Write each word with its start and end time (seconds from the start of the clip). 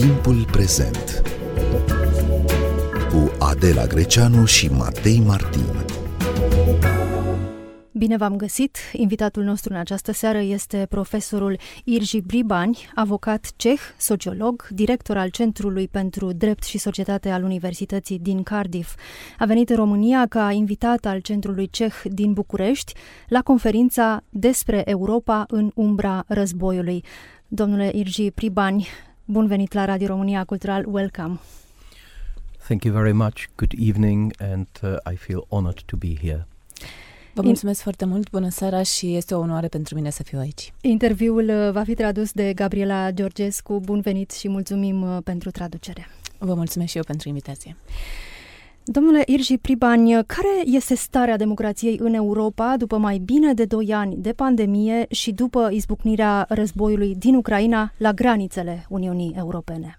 Timpul 0.00 0.44
prezent 0.50 1.22
cu 3.10 3.32
Adela 3.38 3.86
Greceanu 3.86 4.44
și 4.44 4.68
Matei 4.68 5.22
Martin. 5.26 5.64
Bine 7.92 8.16
v-am 8.16 8.36
găsit! 8.36 8.76
Invitatul 8.92 9.42
nostru 9.42 9.72
în 9.72 9.78
această 9.78 10.12
seară 10.12 10.38
este 10.38 10.86
profesorul 10.88 11.58
Irji 11.84 12.20
Bribani, 12.20 12.78
avocat 12.94 13.52
ceh, 13.56 13.80
sociolog, 13.98 14.68
director 14.68 15.16
al 15.16 15.28
Centrului 15.28 15.88
pentru 15.88 16.32
Drept 16.32 16.62
și 16.62 16.78
Societate 16.78 17.30
al 17.30 17.42
Universității 17.42 18.18
din 18.18 18.42
Cardiff. 18.42 18.96
A 19.38 19.44
venit 19.44 19.70
în 19.70 19.76
România 19.76 20.26
ca 20.26 20.50
invitat 20.50 21.04
al 21.04 21.18
Centrului 21.18 21.68
Ceh 21.68 21.94
din 22.04 22.32
București 22.32 22.92
la 23.28 23.42
conferința 23.42 24.22
despre 24.28 24.82
Europa 24.84 25.44
în 25.48 25.70
umbra 25.74 26.24
războiului. 26.26 27.04
Domnule 27.48 27.90
Irji 27.94 28.30
Pribani, 28.30 28.88
bun 29.30 29.46
venit 29.46 29.72
la 29.72 29.84
Radio 29.84 30.06
România 30.06 30.44
Cultural, 30.44 30.84
welcome! 30.86 31.38
Thank 32.66 32.84
you 32.84 32.94
very 32.94 33.12
much. 33.12 33.48
Good 33.56 33.72
evening 33.78 34.32
and 34.38 34.66
uh, 34.82 35.12
I 35.12 35.16
feel 35.16 35.44
honored 35.48 35.80
to 35.86 35.96
be 35.96 36.14
here. 36.20 36.46
Vă 37.34 37.42
mulțumesc 37.42 37.82
foarte 37.82 38.04
mult, 38.04 38.30
bună 38.30 38.48
seara 38.48 38.82
și 38.82 39.16
este 39.16 39.34
o 39.34 39.38
onoare 39.38 39.68
pentru 39.68 39.94
mine 39.94 40.10
să 40.10 40.22
fiu 40.22 40.38
aici. 40.38 40.72
Interviul 40.80 41.48
uh, 41.48 41.72
va 41.72 41.82
fi 41.82 41.94
tradus 41.94 42.32
de 42.32 42.52
Gabriela 42.52 43.10
Georgescu. 43.10 43.80
Bun 43.80 44.00
venit 44.00 44.30
și 44.30 44.48
mulțumim 44.48 45.02
uh, 45.02 45.18
pentru 45.24 45.50
traducere. 45.50 46.08
Vă 46.38 46.54
mulțumesc 46.54 46.90
și 46.90 46.96
eu 46.96 47.02
pentru 47.02 47.28
invitație. 47.28 47.76
Domnule 48.92 49.22
Irji 49.26 49.58
Pribani, 49.58 50.24
care 50.26 50.62
este 50.64 50.94
starea 50.94 51.36
democrației 51.36 51.98
în 52.00 52.14
Europa 52.14 52.76
după 52.76 52.96
mai 52.96 53.18
bine 53.18 53.54
de 53.54 53.64
doi 53.64 53.92
ani 53.92 54.16
de 54.16 54.32
pandemie 54.32 55.06
și 55.10 55.32
după 55.32 55.68
izbucnirea 55.72 56.46
războiului 56.48 57.14
din 57.14 57.34
Ucraina 57.34 57.92
la 57.96 58.12
granițele 58.12 58.86
Uniunii 58.88 59.34
Europene? 59.36 59.98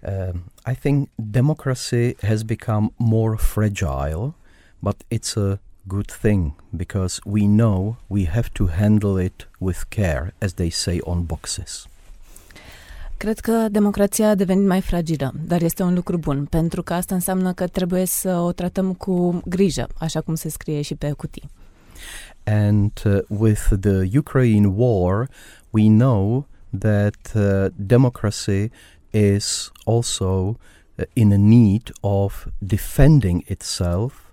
Uh, 0.00 0.34
I 0.70 0.74
think 0.74 1.08
democracy 1.14 2.14
has 2.26 2.42
become 2.42 2.92
more 2.96 3.36
fragile, 3.36 4.34
but 4.78 5.02
it's 5.14 5.36
a 5.36 5.58
good 5.86 6.12
thing 6.20 6.52
because 6.70 7.20
we 7.24 7.44
know 7.46 7.96
we 8.06 8.26
have 8.26 8.48
to 8.52 8.66
handle 8.78 9.24
it 9.24 9.48
with 9.58 9.80
care, 9.88 10.34
as 10.38 10.52
they 10.52 10.70
say 10.70 10.98
on 11.02 11.24
boxes. 11.24 11.88
Cred 13.18 13.38
că 13.38 13.66
democrația 13.70 14.28
a 14.28 14.34
devenit 14.34 14.66
mai 14.66 14.80
fragilă, 14.80 15.32
dar 15.46 15.62
este 15.62 15.82
un 15.82 15.94
lucru 15.94 16.18
bun, 16.18 16.44
pentru 16.44 16.82
că 16.82 16.94
asta 16.94 17.14
înseamnă 17.14 17.52
că 17.52 17.66
trebuie 17.66 18.04
să 18.04 18.38
o 18.38 18.52
tratăm 18.52 18.94
cu 18.94 19.42
grijă, 19.44 19.86
așa 19.98 20.20
cum 20.20 20.34
se 20.34 20.48
scrie 20.48 20.82
și 20.82 20.94
pe 20.94 21.12
cutii. 21.12 21.50
And 22.44 23.02
uh, 23.04 23.18
with 23.28 23.68
the 23.80 24.18
Ukraine 24.18 24.66
war, 24.76 25.28
we 25.70 25.88
know 25.88 26.46
that 26.78 27.32
uh, 27.34 27.66
democracy 27.76 28.70
is 29.10 29.70
also 29.84 30.56
uh, 30.94 31.04
in 31.12 31.32
a 31.32 31.38
need 31.38 31.92
of 32.00 32.46
defending 32.58 33.42
itself 33.48 34.32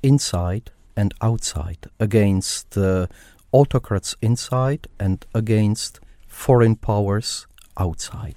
inside 0.00 0.72
and 0.94 1.14
outside, 1.18 1.90
against 1.96 2.76
uh, 2.76 3.02
autocrats 3.50 4.16
inside 4.18 4.88
and 4.96 5.26
against 5.32 6.00
foreign 6.26 6.74
powers 6.74 7.46
outside. 7.76 8.36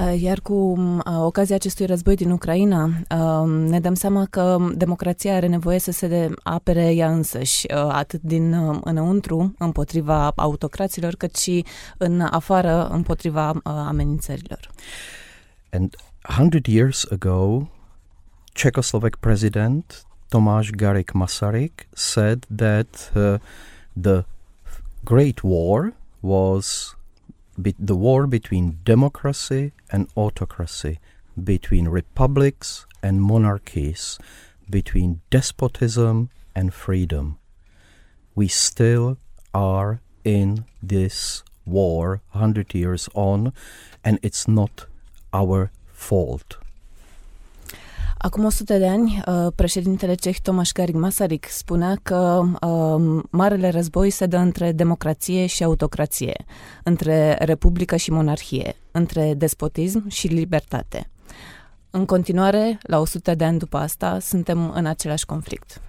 Uh, 0.00 0.20
iar 0.20 0.40
cu 0.40 0.54
uh, 0.54 1.02
ocazia 1.04 1.54
acestui 1.54 1.86
război 1.86 2.14
din 2.14 2.30
Ucraina, 2.30 2.84
uh, 2.84 3.48
ne 3.48 3.80
dăm 3.80 3.94
seama 3.94 4.26
că 4.30 4.58
democrația 4.74 5.34
are 5.34 5.46
nevoie 5.46 5.78
să 5.78 5.90
se 5.90 6.30
apere 6.42 6.94
ea 6.94 7.10
însăși, 7.10 7.70
atât 7.72 8.22
din 8.22 8.54
înăuntru 8.84 9.54
împotriva 9.58 10.32
autocraților, 10.36 11.14
cât 11.14 11.36
și 11.36 11.64
în 11.98 12.20
afară 12.20 12.88
împotriva 12.88 13.52
amenințărilor. 13.62 14.70
And 15.70 15.94
100 16.38 16.70
years 16.70 17.06
ago, 17.10 17.70
Czechoslovak 18.52 19.16
president 19.16 20.06
Tomáš 20.28 20.70
Garik 20.70 21.12
Masaryk 21.12 21.88
said 21.92 22.46
that 22.56 23.12
uh, 23.14 23.38
the 24.00 24.24
Great 25.04 25.42
War 25.42 25.92
was 26.20 26.96
be- 27.60 27.74
the 27.78 27.96
war 27.96 28.26
between 28.26 28.78
democracy 28.84 29.72
and 29.90 30.08
autocracy, 30.16 30.98
between 31.42 31.88
republics 31.88 32.86
and 33.02 33.22
monarchies, 33.22 34.18
between 34.70 35.20
despotism 35.30 36.30
and 36.54 36.72
freedom. 36.72 37.38
We 38.34 38.48
still 38.48 39.18
are 39.52 40.00
in 40.24 40.64
this 40.82 41.42
war 41.66 42.22
100 42.32 42.74
years 42.74 43.08
on, 43.14 43.52
and 44.04 44.18
it's 44.22 44.48
not 44.48 44.86
our 45.32 45.70
fault. 45.86 46.61
Acum 48.22 48.44
100 48.44 48.78
de 48.78 48.86
ani, 48.86 49.22
uh, 49.26 49.52
președintele 49.54 50.14
ceh 50.14 50.36
Tomaș 50.42 50.72
Garig 50.72 50.94
Masaryk 50.94 51.46
spunea 51.48 51.98
că 52.02 52.42
um, 52.66 53.28
marele 53.30 53.68
război 53.68 54.10
se 54.10 54.26
dă 54.26 54.36
între 54.36 54.72
democrație 54.72 55.46
și 55.46 55.64
autocrație, 55.64 56.44
între 56.82 57.34
republică 57.40 57.96
și 57.96 58.10
monarhie, 58.10 58.76
între 58.90 59.34
despotism 59.34 60.08
și 60.08 60.26
libertate. 60.26 61.10
În 61.90 62.04
continuare, 62.04 62.78
la 62.82 62.98
100 62.98 63.34
de 63.34 63.44
ani 63.44 63.58
după 63.58 63.76
asta, 63.76 64.18
suntem 64.18 64.70
în 64.70 64.86
același 64.86 65.26
conflict. 65.26 65.80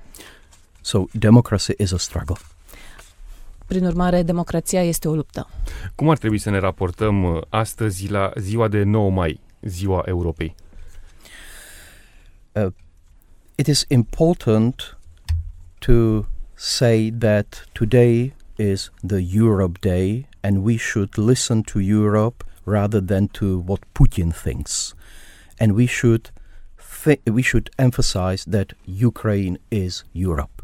So 0.82 1.04
democracy 1.12 1.74
is 1.78 1.92
a 1.92 1.98
struggle. 1.98 2.38
Prin 3.66 3.86
urmare, 3.86 4.24
democrația 4.24 4.84
este 4.84 5.08
o 5.08 5.16
luptă. 5.16 5.48
Cum 5.96 6.10
ar 6.10 6.18
trebui 6.18 6.38
să 6.38 6.50
ne 6.50 6.60
raportăm 6.60 7.24
uh, 7.24 7.42
astăzi 7.50 8.10
la 8.10 8.32
ziua 8.40 8.68
de 8.68 8.84
9 8.84 9.10
mai, 9.10 9.40
ziua 9.62 10.04
Europei? 10.06 10.56
Uh, 12.56 12.72
it 13.58 13.70
is 13.70 13.86
important 13.90 14.96
to 15.82 16.26
say 16.56 17.10
that 17.10 17.64
today 17.74 18.34
is 18.58 18.90
the 19.04 19.22
Europe 19.22 19.82
Day 19.82 20.28
and 20.44 20.64
we 20.64 20.78
should 20.78 21.18
listen 21.18 21.64
to 21.64 21.80
Europe 21.80 22.44
rather 22.66 23.02
than 23.02 23.28
to 23.30 23.60
what 23.60 23.82
Putin 23.94 24.32
thinks. 24.32 24.94
And 25.60 25.74
we 25.74 25.88
should 25.88 26.32
th- 27.04 27.22
we 27.26 27.42
should 27.42 27.70
emphasize 27.78 28.46
that 28.46 28.74
Ukraine 28.86 29.58
is 29.70 30.04
Europe. 30.14 30.64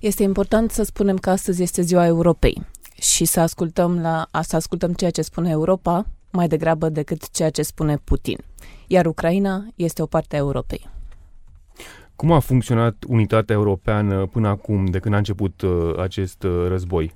Este 0.00 0.22
important 0.22 0.70
să 0.70 0.82
spunem 0.82 1.18
că 1.18 1.30
astăzi 1.30 1.62
este 1.62 1.82
ziua 1.82 2.06
Europei 2.06 2.66
și 3.00 3.24
să 3.24 3.40
ascultăm 3.40 4.00
la 4.00 4.28
să 4.42 4.56
ascultăm 4.56 4.92
ceea 4.92 5.10
ce 5.10 5.22
spune 5.22 5.50
Europa 5.50 6.06
mai 6.30 6.48
degrabă 6.48 6.88
decât 6.88 7.30
ceea 7.30 7.50
ce 7.50 7.62
spune 7.62 7.96
Putin. 7.96 8.38
iar 8.86 9.06
Ucraina 9.06 9.66
este 9.74 10.02
o 10.02 10.06
parte 10.06 10.36
a 10.36 10.38
Europei. 10.38 10.88
Cum 12.16 12.32
a 12.32 12.38
funcționat 12.40 13.04
unitatea 13.08 13.54
europeană 13.54 14.26
până 14.26 14.48
acum, 14.48 14.86
de 14.86 14.98
când 14.98 15.14
a 15.14 15.16
început 15.16 15.60
uh, 15.62 15.98
acest 15.98 16.42
uh, 16.42 16.66
război? 16.68 17.14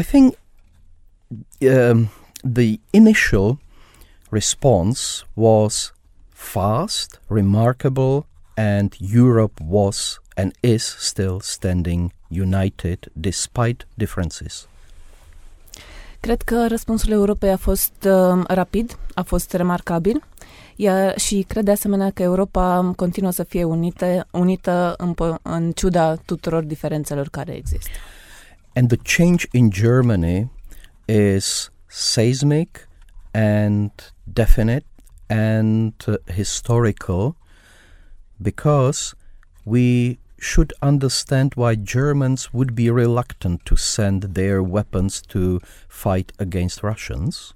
I 0.00 0.02
think 0.02 0.34
um, 1.60 2.10
the 2.52 2.80
initial 2.90 3.58
response 4.30 5.24
was 5.34 5.94
fast, 6.28 7.20
remarkable, 7.28 8.26
and 8.56 8.94
Europe 8.98 9.62
was 9.68 10.20
and 10.36 10.52
is 10.60 10.96
still 10.98 11.40
standing 11.40 12.12
united 12.28 13.10
despite 13.12 13.86
differences. 13.94 14.68
Cred 16.24 16.42
că 16.42 16.66
răspunsul 16.68 17.12
Europei 17.12 17.50
a 17.50 17.56
fost 17.56 17.92
uh, 18.06 18.44
rapid, 18.46 18.98
a 19.14 19.22
fost 19.22 19.52
remarcabil 19.52 20.22
iar 20.76 21.18
și 21.18 21.44
cred 21.48 21.64
de 21.64 21.70
asemenea 21.70 22.10
că 22.10 22.22
Europa 22.22 22.92
continuă 22.96 23.30
să 23.30 23.42
fie 23.42 23.64
unită, 23.64 24.26
unită 24.30 24.94
în, 24.96 25.14
în 25.42 25.72
ciuda 25.72 26.14
tuturor 26.14 26.62
diferențelor 26.62 27.28
care 27.28 27.52
există. 27.52 27.90
And 28.74 28.88
the 28.88 29.16
change 29.16 29.44
in 29.50 29.70
Germany 29.70 30.50
is 31.06 31.70
seismic 31.86 32.88
and 33.32 33.90
definite 34.22 34.86
and 35.26 35.92
uh, 36.06 36.14
historical 36.34 37.36
because 38.36 39.14
we 39.62 40.18
should 40.44 40.74
understand 40.82 41.54
why 41.56 41.74
Germans 41.74 42.48
would 42.52 42.74
be 42.74 42.90
reluctant 42.90 43.64
to 43.64 43.76
send 43.76 44.34
their 44.34 44.60
weapons 44.60 45.20
to 45.20 45.60
fight 45.88 46.32
against 46.38 46.82
Russians. 46.82 47.54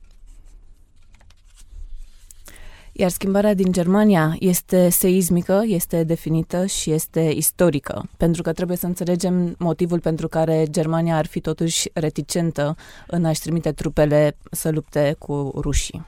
Iar 2.93 3.11
schimbarea 3.11 3.55
din 3.55 3.73
Germania 3.73 4.37
este 4.39 4.89
seismică, 4.89 5.63
este 5.67 6.05
definită 6.05 6.67
și 6.67 6.91
este 6.91 7.21
istorică, 7.21 8.09
pentru 8.17 8.43
că 8.43 8.53
trebuie 8.53 8.77
să 8.77 8.87
înțelegem 8.87 9.55
motivul 9.59 10.01
pentru 10.01 10.29
care 10.29 10.67
Germania 10.71 11.17
ar 11.17 11.27
fi 11.27 11.41
totuși 11.41 11.91
reticentă 11.93 12.77
în 13.07 13.25
a-și 13.25 13.41
trimite 13.41 13.73
trupele 13.73 14.37
să 14.51 14.71
lupte 14.71 15.17
cu 15.19 15.53
rușii. 15.55 16.05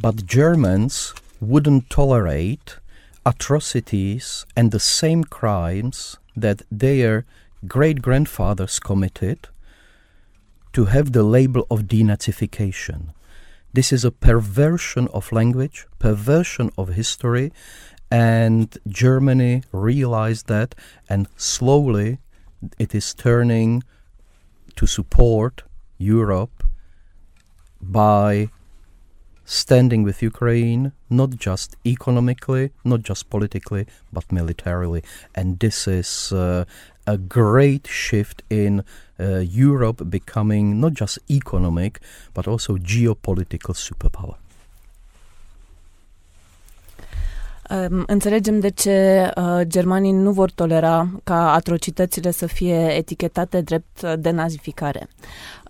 But 0.00 0.24
Germans 0.24 1.12
wouldn't 1.48 1.86
tolerate 1.88 2.79
atrocities 3.26 4.46
and 4.56 4.70
the 4.70 4.80
same 4.80 5.24
crimes 5.24 6.16
that 6.36 6.62
their 6.70 7.26
great 7.66 8.00
grandfathers 8.00 8.78
committed 8.78 9.48
to 10.72 10.86
have 10.86 11.12
the 11.12 11.22
label 11.22 11.66
of 11.70 11.82
denazification. 11.82 13.12
This 13.72 13.92
is 13.92 14.04
a 14.04 14.10
perversion 14.10 15.08
of 15.08 15.32
language, 15.32 15.86
perversion 15.98 16.70
of 16.78 16.88
history, 16.90 17.52
and 18.10 18.76
Germany 18.88 19.62
realized 19.72 20.48
that, 20.48 20.74
and 21.08 21.28
slowly 21.36 22.18
it 22.78 22.94
is 22.94 23.14
turning 23.14 23.82
to 24.76 24.86
support 24.86 25.62
Europe 25.98 26.64
by 27.80 28.48
standing 29.50 30.04
with 30.04 30.22
Ukraine, 30.22 30.92
not 31.06 31.30
just 31.36 31.76
economically, 31.84 32.72
not 32.82 33.00
just 33.02 33.24
politically, 33.28 33.84
but 34.12 34.24
militarily. 34.30 35.02
And 35.34 35.58
this 35.58 35.86
is 35.86 36.30
uh, 36.32 36.64
a 37.04 37.16
great 37.16 37.86
shift 37.86 38.42
in 38.46 38.84
uh, 39.18 39.42
Europe 39.66 40.04
becoming 40.04 40.78
not 40.78 40.92
just 40.92 41.18
economic, 41.28 41.98
but 42.32 42.46
also 42.46 42.76
geopolitical 42.78 43.74
superpower. 43.74 44.38
Um, 47.70 48.04
înțelegem 48.06 48.60
de 48.60 48.68
ce 48.68 49.30
uh, 49.36 49.60
germanii 49.66 50.12
nu 50.12 50.32
vor 50.32 50.50
tolera 50.50 51.08
ca 51.24 51.52
atrocitățile 51.52 52.30
să 52.30 52.46
fie 52.46 52.94
etichetate 52.94 53.60
drept 53.60 54.02
denazificare. 54.18 55.08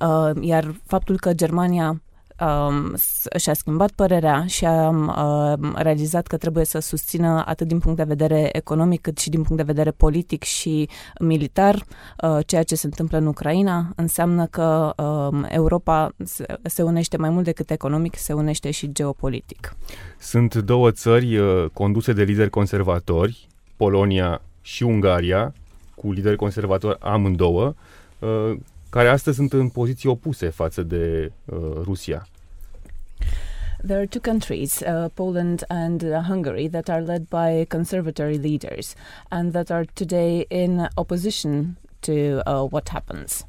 Uh, 0.00 0.30
iar 0.40 0.74
faptul 0.86 1.18
că 1.18 1.32
Germania 1.32 2.00
um, 2.40 2.94
și-a 3.36 3.54
schimbat 3.54 3.90
părerea 3.90 4.44
și 4.46 4.64
a 4.66 4.88
um, 4.88 5.74
realizat 5.76 6.26
că 6.26 6.36
trebuie 6.36 6.64
să 6.64 6.78
susțină 6.78 7.42
atât 7.46 7.66
din 7.66 7.78
punct 7.78 7.96
de 7.96 8.04
vedere 8.04 8.48
economic 8.52 9.00
cât 9.00 9.18
și 9.18 9.30
din 9.30 9.42
punct 9.42 9.56
de 9.56 9.72
vedere 9.72 9.90
politic 9.90 10.42
și 10.42 10.88
militar 11.20 11.74
uh, 12.22 12.38
ceea 12.46 12.62
ce 12.62 12.74
se 12.74 12.86
întâmplă 12.86 13.18
în 13.18 13.26
Ucraina, 13.26 13.92
înseamnă 13.96 14.46
că 14.46 14.92
um, 14.96 15.46
Europa 15.48 16.12
se, 16.24 16.46
se 16.62 16.82
unește 16.82 17.16
mai 17.16 17.30
mult 17.30 17.44
decât 17.44 17.70
economic, 17.70 18.16
se 18.16 18.32
unește 18.32 18.70
și 18.70 18.92
geopolitic. 18.92 19.76
Sunt 20.18 20.54
două 20.54 20.90
țări 20.90 21.36
uh, 21.36 21.64
conduse 21.72 22.12
de 22.12 22.22
lideri 22.22 22.50
conservatori, 22.50 23.48
Polonia 23.76 24.42
și 24.62 24.82
Ungaria, 24.82 25.54
cu 25.94 26.12
lideri 26.12 26.36
conservatori 26.36 26.98
amândouă, 27.00 27.74
uh, 28.18 28.56
care 28.90 29.08
astăzi 29.08 29.36
sunt 29.36 29.52
în 29.52 29.68
poziții 29.68 30.08
opuse 30.08 30.48
față 30.48 30.82
de 30.82 31.32
uh, 31.44 31.58
Rusia. 31.84 32.28
There 33.82 33.96
are 33.96 34.06
two 34.06 34.20
countries, 34.20 34.80
uh, 34.80 35.10
Poland 35.14 35.64
and 35.68 36.02
uh, 36.02 36.22
Hungary, 36.28 36.68
that 36.68 36.88
are 36.88 37.00
led 37.00 37.28
by 37.28 37.64
conservatory 37.64 38.36
leaders 38.36 38.94
and 39.28 39.52
that 39.52 39.70
are 39.70 39.84
today 39.94 40.44
in 40.48 40.88
opposition 40.94 41.78
to 42.00 42.42
uh, 42.44 42.66
what 42.70 42.88
happens. 42.88 43.46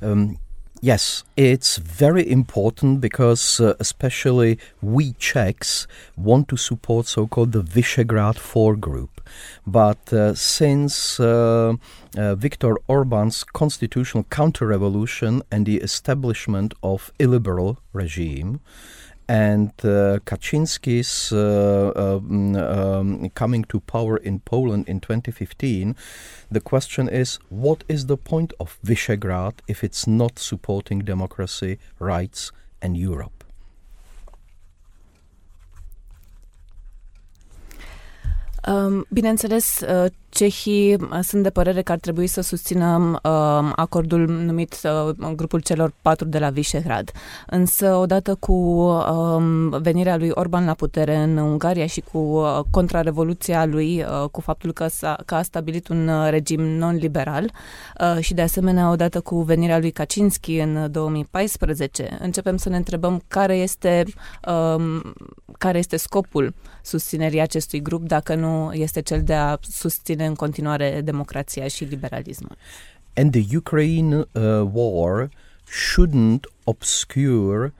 Um, 0.00 0.38
Yes, 0.80 1.24
it's 1.36 1.76
very 1.78 2.30
important 2.30 3.00
because 3.00 3.58
uh, 3.58 3.74
especially 3.80 4.60
we 4.80 5.12
Czechs 5.14 5.88
want 6.16 6.46
to 6.48 6.56
support 6.56 7.06
so-called 7.06 7.50
the 7.50 7.62
Visegrad 7.62 8.38
4 8.38 8.76
group. 8.76 9.20
But 9.66 10.12
uh, 10.12 10.34
since 10.34 11.18
uh, 11.18 11.74
uh 12.16 12.34
Viktor 12.36 12.76
Orban's 12.86 13.42
constitutional 13.42 14.24
counter-revolution 14.30 15.42
and 15.50 15.66
the 15.66 15.78
establishment 15.78 16.74
of 16.80 17.10
illiberal 17.18 17.78
regime, 17.92 18.60
and 19.28 19.72
uh, 19.84 20.18
Kaczynski's 20.24 21.32
uh, 21.32 21.92
um, 21.94 22.56
um, 22.56 23.30
coming 23.30 23.64
to 23.64 23.80
power 23.80 24.16
in 24.16 24.40
Poland 24.40 24.88
in 24.88 25.00
2015, 25.00 25.94
the 26.50 26.60
question 26.60 27.08
is 27.08 27.38
what 27.50 27.84
is 27.88 28.06
the 28.06 28.16
point 28.16 28.54
of 28.58 28.78
Visegrad 28.82 29.54
if 29.68 29.84
it's 29.84 30.06
not 30.06 30.38
supporting 30.38 31.00
democracy, 31.00 31.78
rights, 31.98 32.52
and 32.80 32.96
Europe? 32.96 33.44
Um, 38.68 39.04
bineînțeles, 39.08 39.82
uh, 39.82 40.06
Cehii 40.28 40.94
uh, 40.94 41.18
sunt 41.22 41.42
de 41.42 41.50
părere 41.50 41.82
că 41.82 41.92
ar 41.92 41.98
trebui 41.98 42.26
să 42.26 42.40
susțină 42.40 43.18
uh, 43.22 43.72
acordul 43.76 44.28
numit 44.28 44.80
uh, 44.84 45.30
grupul 45.36 45.60
celor 45.60 45.92
patru 46.02 46.26
de 46.26 46.38
la 46.38 46.50
Visegrad. 46.50 47.10
Însă, 47.46 47.94
odată 47.94 48.34
cu 48.34 48.52
uh, 48.52 49.78
venirea 49.80 50.16
lui 50.16 50.30
Orban 50.34 50.64
la 50.64 50.74
putere 50.74 51.16
în 51.16 51.36
Ungaria 51.36 51.86
și 51.86 52.02
cu 52.12 52.18
uh, 52.18 52.58
contrarevoluția 52.70 53.64
lui, 53.64 54.02
uh, 54.02 54.28
cu 54.30 54.40
faptul 54.40 54.72
că, 54.72 54.86
s-a, 54.88 55.18
că 55.24 55.34
a 55.34 55.42
stabilit 55.42 55.88
un 55.88 56.08
uh, 56.08 56.30
regim 56.30 56.60
non-liberal 56.60 57.52
uh, 58.00 58.20
și, 58.20 58.34
de 58.34 58.42
asemenea, 58.42 58.90
odată 58.90 59.20
cu 59.20 59.42
venirea 59.42 59.78
lui 59.78 59.90
Kaczynski 59.90 60.58
în 60.58 60.90
2014, 60.90 62.16
începem 62.20 62.56
să 62.56 62.68
ne 62.68 62.76
întrebăm 62.76 63.22
care 63.28 63.54
este, 63.56 64.04
uh, 64.46 65.00
care 65.58 65.78
este 65.78 65.96
scopul 65.96 66.54
susținerii 66.82 67.40
acestui 67.40 67.82
grup 67.82 68.02
dacă 68.02 68.34
nu 68.34 68.72
este 68.72 69.00
cel 69.00 69.22
de 69.22 69.34
a 69.34 69.56
susține 69.60 70.17
în 70.24 70.34
continuare 70.34 71.00
democrația 71.00 71.68
și 71.68 71.84
liberalismul. 71.84 72.56
And 73.14 73.30
the 73.32 73.56
Ukraine 73.56 74.16
uh, 74.16 74.68
war 74.72 75.30
shouldn't 75.66 76.46
obscure 76.64 77.72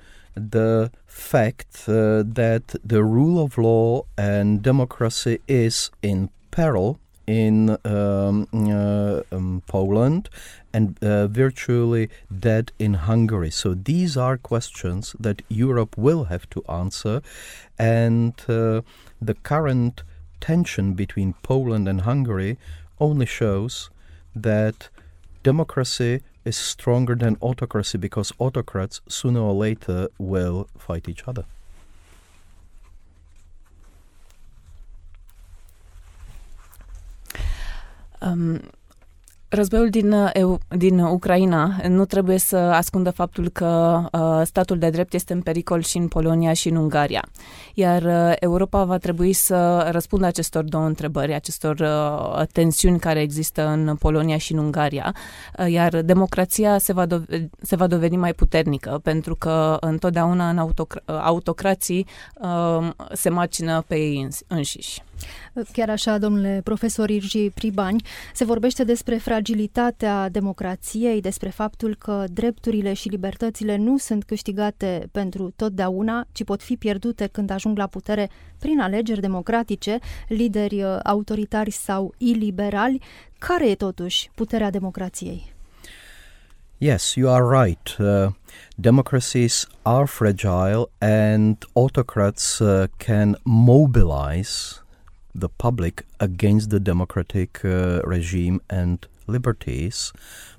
the 0.50 0.90
fact 1.04 1.86
uh, 1.86 2.22
that 2.32 2.74
the 2.86 3.00
rule 3.00 3.40
of 3.40 3.56
law 3.56 4.04
and 4.14 4.60
democracy 4.60 5.40
is 5.46 5.90
in 6.00 6.30
peril 6.48 6.98
in 7.28 7.76
um, 7.84 8.48
uh, 8.52 9.20
um, 9.30 9.62
Poland 9.66 10.30
and 10.72 10.96
uh, 11.02 11.26
virtually 11.26 12.08
dead 12.30 12.72
in 12.78 12.94
Hungary. 12.94 13.50
So 13.50 13.74
these 13.74 14.16
are 14.16 14.38
questions 14.38 15.14
that 15.20 15.42
Europe 15.48 15.96
will 15.98 16.24
have 16.24 16.48
to 16.50 16.64
answer, 16.68 17.20
and 17.78 18.32
uh, 18.48 18.80
the 19.20 19.34
current 19.42 20.02
tension 20.40 20.94
between 20.94 21.34
Poland 21.42 21.88
and 21.88 22.02
Hungary 22.02 22.58
only 23.00 23.26
shows 23.26 23.90
that 24.34 24.88
democracy 25.42 26.20
is 26.44 26.56
stronger 26.56 27.14
than 27.14 27.36
autocracy 27.40 27.98
because 27.98 28.32
autocrats 28.38 29.00
sooner 29.08 29.40
or 29.40 29.54
later 29.54 30.08
will 30.18 30.68
fight 30.78 31.08
each 31.08 31.24
other. 31.28 31.44
Um, 38.20 38.70
Războiul 39.50 39.90
din, 39.90 40.12
uh, 40.12 40.58
din 40.68 40.98
Ucraina 40.98 41.76
nu 41.88 42.04
trebuie 42.04 42.38
să 42.38 42.56
ascundă 42.56 43.10
faptul 43.10 43.48
că 43.48 44.00
uh, 44.12 44.40
statul 44.44 44.78
de 44.78 44.90
drept 44.90 45.14
este 45.14 45.32
în 45.32 45.40
pericol 45.40 45.82
și 45.82 45.96
în 45.96 46.08
Polonia 46.08 46.52
și 46.52 46.68
în 46.68 46.76
Ungaria. 46.76 47.24
Iar 47.74 48.02
uh, 48.02 48.32
Europa 48.40 48.84
va 48.84 48.98
trebui 48.98 49.32
să 49.32 49.88
răspundă 49.90 50.26
acestor 50.26 50.64
două 50.64 50.84
întrebări, 50.84 51.34
acestor 51.34 51.78
uh, 51.78 52.46
tensiuni 52.52 52.98
care 52.98 53.20
există 53.20 53.66
în 53.66 53.96
Polonia 53.96 54.36
și 54.36 54.52
în 54.52 54.58
Ungaria. 54.58 55.14
Uh, 55.58 55.70
iar 55.70 56.02
democrația 56.02 56.78
se 56.78 56.92
va, 56.92 57.06
dovedi, 57.06 57.48
se 57.62 57.76
va 57.76 57.86
dovedi 57.86 58.16
mai 58.16 58.34
puternică, 58.34 59.00
pentru 59.02 59.34
că 59.34 59.76
întotdeauna 59.80 60.48
în 60.48 60.58
autocra- 60.58 61.04
uh, 61.06 61.20
autocrații 61.22 62.06
uh, 62.40 62.90
se 63.12 63.28
macină 63.28 63.84
pe 63.86 63.94
ei 63.94 64.28
înșiși. 64.46 65.02
Chiar 65.72 65.90
așa, 65.90 66.18
domnule 66.18 66.60
profesor 66.64 67.10
Irgi 67.10 67.50
Pribani, 67.50 68.02
se 68.34 68.44
vorbește 68.44 68.84
despre 68.84 69.16
fragilitatea 69.16 70.28
democrației, 70.28 71.20
despre 71.20 71.48
faptul 71.48 71.94
că 71.94 72.24
drepturile 72.32 72.92
și 72.92 73.08
libertățile 73.08 73.76
nu 73.76 73.96
sunt 73.96 74.24
câștigate 74.24 75.08
pentru 75.12 75.52
totdeauna, 75.56 76.26
ci 76.32 76.44
pot 76.44 76.62
fi 76.62 76.76
pierdute 76.76 77.26
când 77.26 77.50
ajung 77.50 77.78
la 77.78 77.86
putere 77.86 78.30
prin 78.58 78.80
alegeri 78.80 79.20
democratice, 79.20 79.98
lideri 80.28 80.82
uh, 80.82 80.98
autoritari 81.02 81.70
sau 81.70 82.14
iliberali. 82.18 83.02
Care 83.38 83.70
e 83.70 83.74
totuși 83.74 84.30
puterea 84.34 84.70
democrației? 84.70 85.52
Yes, 86.80 87.14
you 87.14 87.28
are 87.28 87.64
right. 87.64 87.96
Uh, 87.98 88.32
democracies 88.76 89.66
are 89.82 90.06
fragile 90.06 90.88
and 91.00 91.56
autocrats 91.72 92.58
uh, 92.60 92.86
can 92.96 93.36
mobilize 93.42 94.82
the 95.34 95.48
public 95.48 96.04
against 96.18 96.70
the 96.70 96.78
democratic 96.78 97.64
uh, 97.64 98.00
regime 98.04 98.60
and 98.68 99.06
liberties, 99.26 100.12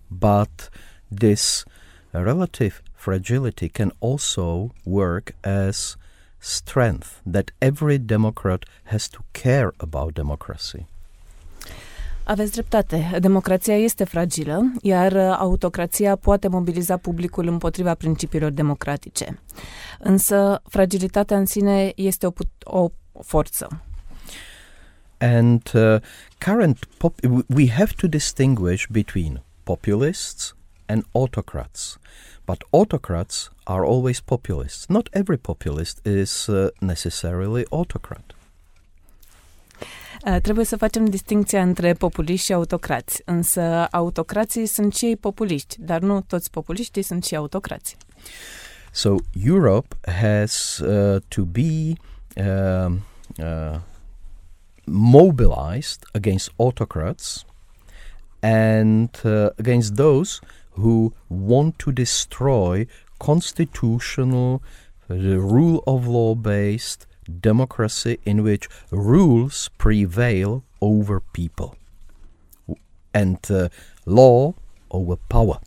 but 0.10 0.70
this 1.12 1.66
relative 2.14 2.82
fragility 2.96 3.70
can 3.70 3.92
also 4.00 4.72
work 4.86 5.34
as 5.44 5.98
strength 6.40 7.22
that 7.26 7.52
every 7.62 7.98
democrat 7.98 8.66
has 8.84 9.08
to 9.10 9.20
care 9.32 9.72
about 9.80 10.14
democracy. 10.14 10.86
Aveți 12.24 12.52
dreptate. 12.52 13.18
Democrația 13.20 13.78
este 13.78 14.04
fragilă, 14.04 14.72
iar 14.82 15.18
autocrația 15.18 16.16
poate 16.16 16.48
mobiliza 16.48 16.98
publicul 16.98 17.48
împotriva 17.48 17.94
principiilor 17.94 18.52
democratice. 18.52 19.40
Însă, 20.00 20.62
fragilitatea 20.68 21.38
în 21.38 21.46
sine 21.46 21.92
este 21.96 22.26
o, 22.26 22.32
o 22.64 22.90
forță. 23.24 23.84
And 25.20 25.62
uh, 25.74 26.00
current 26.38 26.78
pop- 26.98 27.46
we 27.48 27.68
have 27.68 27.94
to 27.96 28.08
distinguish 28.08 28.88
between 28.88 29.42
populists 29.64 30.56
and 30.86 31.04
autocrats. 31.12 31.98
But 32.46 32.64
autocrats 32.72 33.52
are 33.64 33.86
always 33.86 34.22
populists. 34.22 34.88
Not 34.88 35.10
every 35.12 35.38
populist 35.38 36.06
is 36.06 36.48
uh, 36.48 36.70
necessarily 36.80 37.66
autocrat. 37.70 38.34
Trebuie 40.42 40.66
să 40.66 40.78
facem 40.78 41.06
distinția 41.06 41.62
între 41.62 41.94
populiști 41.94 42.46
și 42.46 42.54
autocrați, 42.54 43.22
însă 43.26 43.88
autocrații 43.92 44.66
sunt 44.66 44.96
și 44.96 45.06
ei 45.06 45.16
populiști, 45.16 45.76
dar 45.80 46.00
nu 46.00 46.22
toți 46.22 46.50
populiștii 46.50 47.02
sunt 47.02 47.24
și 47.24 47.36
autocrați. 47.36 47.98
So 48.92 49.16
Europe 49.46 49.96
has 50.22 50.78
uh, 50.78 51.22
to 51.28 51.42
be 51.42 51.94
uh, 52.36 52.92
uh, 53.38 53.80
mobilized 54.90 56.06
against 56.14 56.50
autocrats 56.58 57.46
and 58.42 59.10
uh, 59.24 59.52
against 59.58 59.96
those 59.96 60.42
who 60.72 61.14
want 61.28 61.78
to 61.80 61.92
destroy 61.92 62.88
constitutional, 63.20 64.64
the 65.08 65.40
rule 65.40 65.84
of 65.86 66.08
law 66.08 66.36
based 66.36 67.06
democracy 67.42 68.20
in 68.26 68.44
which 68.44 68.68
rules 68.92 69.70
prevail 69.78 70.64
over 70.82 71.20
people 71.20 71.76
and 73.14 73.40
uh, 73.52 73.70
law 74.06 74.54
over 74.92 75.16
power. 75.16 75.60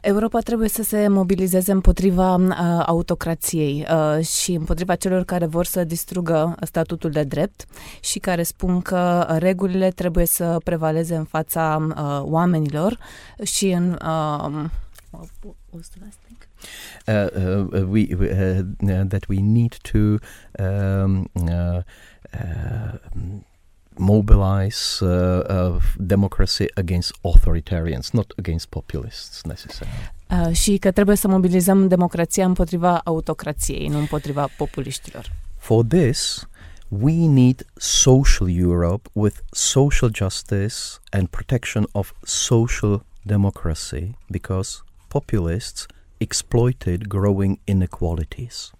Europa 0.00 0.38
trebuie 0.38 0.68
să 0.68 0.82
se 0.82 1.08
mobilizeze 1.08 1.72
împotriva 1.72 2.34
uh, 2.34 2.82
autocrației 2.86 3.86
uh, 3.90 4.24
și 4.24 4.52
împotriva 4.52 4.94
celor 4.94 5.24
care 5.24 5.46
vor 5.46 5.64
să 5.64 5.84
distrugă 5.84 6.54
statutul 6.60 7.10
de 7.10 7.22
drept 7.22 7.64
și 8.00 8.18
care 8.18 8.42
spun 8.42 8.80
că 8.80 9.26
regulile 9.38 9.90
trebuie 9.90 10.26
să 10.26 10.56
prevaleze 10.64 11.14
în 11.14 11.24
fața 11.24 11.86
uh, 11.88 12.20
oamenilor 12.22 12.98
și 13.42 13.70
în 13.70 13.98
uh, 14.04 14.64
Uh, 17.08 17.30
uh, 17.34 17.84
we, 17.88 18.08
uh, 18.14 18.62
that 19.08 19.28
we 19.28 19.40
need 19.40 19.76
to 19.82 20.18
um, 20.58 21.28
uh, 21.34 21.82
uh, 22.34 22.98
mobilize 23.98 25.04
uh, 25.04 25.08
uh, 25.08 25.82
democracy 25.96 26.66
against 26.74 27.14
authoritarians, 27.22 28.10
not 28.12 28.32
against 28.36 28.66
populists 28.66 29.42
necessarily. 29.44 30.12
Uh, 30.30 30.52
și 30.52 30.76
că 30.76 30.90
trebuie 30.90 31.16
să 31.16 31.28
mobilizăm 31.28 31.88
democrația 31.88 32.44
împotriva 32.44 33.00
autocrației, 33.04 33.88
nu 33.88 33.98
împotriva 33.98 34.48
populiștilor. 34.56 35.32
For 35.56 35.84
this, 35.84 36.48
we 36.88 37.26
need 37.26 37.66
social 37.76 38.48
Europe 38.48 39.08
with 39.12 39.36
social 39.50 40.10
justice 40.14 40.74
and 41.10 41.26
protection 41.28 41.88
of 41.92 42.12
social 42.22 43.04
democracy 43.22 44.16
because 44.28 44.82
populists 45.08 45.86
exploited 46.18 47.06
growing 47.08 47.58
inequalities. 47.64 48.70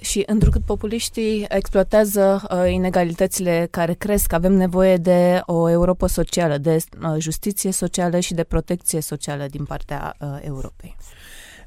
Și 0.00 0.22
întrucât 0.26 0.64
populiștii 0.64 1.46
exploatează 1.48 2.42
uh, 2.50 2.72
inegalitățile 2.72 3.68
care 3.70 3.92
cresc, 3.92 4.32
avem 4.32 4.52
nevoie 4.52 4.96
de 4.96 5.42
o 5.46 5.70
Europa 5.70 6.06
socială, 6.06 6.58
de 6.58 6.76
uh, 7.02 7.14
justiție 7.18 7.72
socială 7.72 8.20
și 8.20 8.34
de 8.34 8.44
protecție 8.44 9.00
socială 9.00 9.46
din 9.46 9.64
partea 9.64 10.16
uh, 10.20 10.38
Europei. 10.40 10.96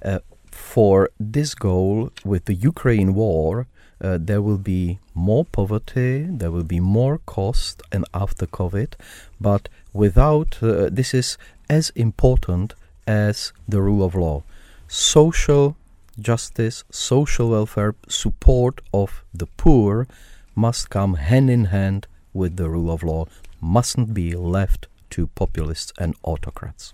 Uh, 0.06 0.16
for 0.50 1.12
this 1.32 1.54
goal, 1.54 2.12
with 2.24 2.44
the 2.44 2.68
Ukraine 2.68 3.12
war, 3.16 3.68
uh, 4.00 4.16
there 4.26 4.40
will 4.40 4.58
be 4.58 5.00
more 5.12 5.48
poverty, 5.50 6.26
there 6.38 6.50
will 6.50 6.64
be 6.64 6.80
more 6.80 7.20
cost, 7.24 7.82
and 7.90 8.06
after 8.12 8.48
COVID, 8.48 8.96
but 9.38 9.70
without 9.92 10.60
uh, 10.62 10.86
this 10.94 11.12
is 11.12 11.38
as 11.68 11.92
important 11.94 12.76
as 13.06 13.52
the 13.70 13.80
rule 13.80 14.04
of 14.04 14.14
law. 14.14 14.44
Social 14.88 15.76
justice, 16.22 16.84
social 16.92 17.50
welfare, 17.50 17.96
support 18.08 18.82
of 18.94 19.24
the 19.34 19.48
poor 19.58 20.08
must 20.56 20.90
come 20.90 21.16
hand 21.16 21.50
in 21.50 21.66
hand 21.66 22.08
with 22.34 22.58
the 22.58 22.70
rule 22.70 22.92
of 22.92 23.04
law, 23.04 23.26
mustn't 23.60 24.14
be 24.14 24.36
left 24.36 24.88
to 25.10 25.28
populists 25.28 25.92
and 25.98 26.16
autocrats. 26.24 26.94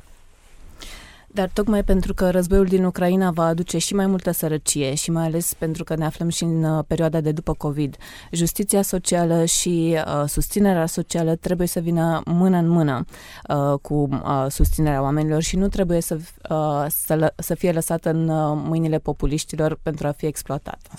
Dar 1.37 1.49
tocmai 1.53 1.83
pentru 1.83 2.13
că 2.13 2.29
războiul 2.29 2.65
din 2.65 2.83
Ucraina 2.83 3.31
va 3.31 3.45
aduce 3.45 3.77
și 3.77 3.93
mai 3.93 4.07
multă 4.07 4.31
sărăcie 4.31 4.93
și 4.93 5.11
mai 5.11 5.25
ales 5.25 5.53
pentru 5.53 5.83
că 5.83 5.95
ne 5.95 6.05
aflăm 6.05 6.29
și 6.29 6.43
în 6.43 6.63
uh, 6.63 6.83
perioada 6.87 7.21
de 7.21 7.31
după 7.31 7.53
COVID, 7.53 7.95
justiția 8.31 8.81
socială 8.81 9.45
și 9.45 9.97
uh, 10.05 10.23
susținerea 10.27 10.85
socială 10.85 11.35
trebuie 11.35 11.67
să 11.67 11.79
vină 11.79 12.21
mână 12.25 12.57
în 12.57 12.67
mână 12.67 13.05
uh, 13.49 13.79
cu 13.81 13.93
uh, 14.11 14.45
susținerea 14.49 15.01
oamenilor 15.01 15.41
și 15.41 15.55
nu 15.55 15.67
trebuie 15.67 16.01
să, 16.01 16.17
uh, 16.49 16.85
să, 16.87 17.33
să 17.35 17.55
fie 17.55 17.71
lăsată 17.71 18.09
în 18.09 18.29
uh, 18.29 18.61
mâinile 18.65 18.97
populiștilor 18.97 19.79
pentru 19.83 20.07
a 20.07 20.11
fi 20.11 20.25
exploatată. 20.25 20.89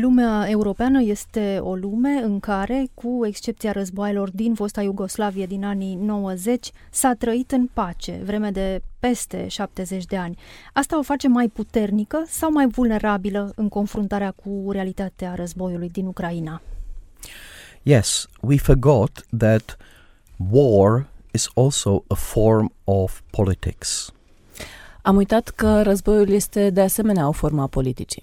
Lumea 0.00 0.46
europeană 0.48 1.02
este 1.02 1.58
o 1.62 1.74
lume 1.74 2.10
în 2.10 2.40
care, 2.40 2.86
cu 2.94 3.26
excepția 3.26 3.72
războaielor 3.72 4.30
din 4.30 4.54
fosta 4.54 4.82
Iugoslavie 4.82 5.46
din 5.46 5.64
anii 5.64 5.94
90, 5.94 6.70
s-a 6.90 7.14
trăit 7.14 7.50
în 7.50 7.68
pace, 7.72 8.20
vreme 8.24 8.50
de 8.50 8.82
peste 8.98 9.48
70 9.48 10.04
de 10.04 10.16
ani. 10.16 10.38
Asta 10.72 10.98
o 10.98 11.02
face 11.02 11.28
mai 11.28 11.48
puternică 11.48 12.22
sau 12.26 12.52
mai 12.52 12.66
vulnerabilă 12.66 13.52
în 13.56 13.68
confruntarea 13.68 14.30
cu 14.30 14.70
realitatea 14.70 15.34
războiului 15.34 15.88
din 15.88 16.06
Ucraina? 16.06 16.62
Yes, 17.82 18.28
we 18.40 18.56
forgot 18.56 19.26
that 19.38 19.76
war 20.50 21.06
is 21.30 21.48
also 21.54 22.04
a 22.08 22.14
form 22.14 22.72
of 22.84 23.20
politics. 23.30 24.12
Am 25.02 25.16
uitat 25.16 25.48
că 25.48 25.82
războiul 25.82 26.28
este 26.28 26.70
de 26.70 26.80
asemenea 26.80 27.28
o 27.28 27.32
formă 27.32 27.62
a 27.62 27.66
politicii. 27.66 28.22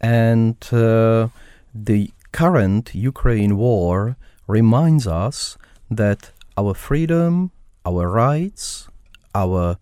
And 0.00 0.56
uh, 0.72 1.28
the 1.74 2.10
current 2.32 2.94
Ukraine 2.94 3.56
war 3.56 4.16
reminds 4.46 5.06
us 5.06 5.58
that 5.90 6.32
our 6.56 6.74
freedom, 6.74 7.50
our 7.84 8.08
rights, 8.08 8.88
our 9.34 9.76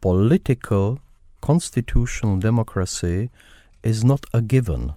political 0.00 1.00
constitutional 1.40 2.38
democracy 2.38 3.30
is 3.82 4.04
not 4.04 4.24
a 4.32 4.42
given. 4.42 4.94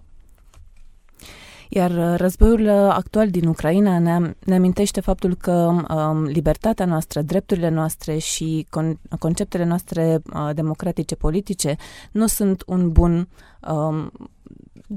Iar 1.72 1.92
uh, 1.92 2.14
războiul 2.18 2.66
uh, 2.66 2.94
actual 2.94 3.30
din 3.30 3.48
Ucraina 3.48 4.00
ne, 4.00 4.36
ne 4.46 4.56
amintește 4.56 5.02
faptul 5.02 5.36
că 5.36 5.52
um, 5.52 6.24
libertatea 6.24 6.86
noastră, 6.86 7.22
drepturile 7.22 7.70
noastre 7.70 8.18
și 8.18 8.68
con- 8.78 9.18
conceptele 9.20 9.64
noastre 9.64 10.22
uh, 10.34 10.50
democratice 10.54 11.16
politice 11.16 11.76
nu 12.12 12.28
sunt 12.28 12.64
un 12.66 12.92
bun 12.92 13.28
um, 13.72 14.12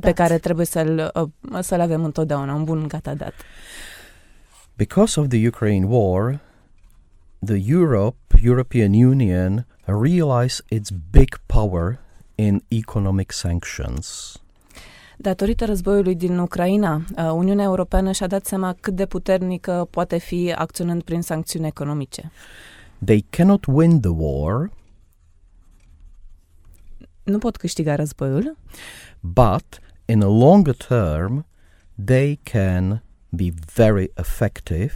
pe 0.00 0.12
care 0.12 0.38
trebuie 0.38 0.66
să-l, 0.66 1.12
uh, 1.14 1.60
să-l 1.60 1.80
avem 1.80 2.04
întotdeauna, 2.04 2.54
un 2.54 2.64
bun 2.64 2.88
gata 2.88 3.14
dat. 3.14 3.34
Because 4.76 5.20
of 5.20 5.28
the 5.28 5.46
Ukraine 5.46 5.86
war, 5.86 6.40
the 7.44 7.62
Europe, 7.66 8.16
European 8.42 8.92
Union 8.92 9.66
realized 9.84 10.64
its 10.68 10.90
big 11.10 11.40
power 11.46 11.98
in 12.34 12.62
economic 12.68 13.32
sanctions. 13.32 14.36
Datorită 15.22 15.64
războiului 15.64 16.14
din 16.14 16.38
Ucraina, 16.38 16.94
uh, 16.94 17.30
Uniunea 17.34 17.64
Europeană 17.64 18.12
și-a 18.12 18.26
dat 18.26 18.44
seama 18.44 18.76
cât 18.80 18.94
de 18.94 19.06
puternică 19.06 19.88
poate 19.90 20.18
fi 20.18 20.52
acționând 20.52 21.02
prin 21.02 21.22
sancțiuni 21.22 21.66
economice. 21.66 22.30
They 23.04 23.24
cannot 23.30 23.64
win 23.66 24.00
the 24.00 24.10
war, 24.10 24.70
Nu 27.22 27.38
pot 27.38 27.56
câștiga 27.56 27.94
războiul, 27.94 28.56
but 29.20 29.80
in 30.04 30.22
a 30.22 30.28
longer 30.28 30.74
term, 30.74 31.46
they 32.04 32.40
can 32.42 33.02
be 33.28 33.52
very 33.74 34.10
effective 34.14 34.94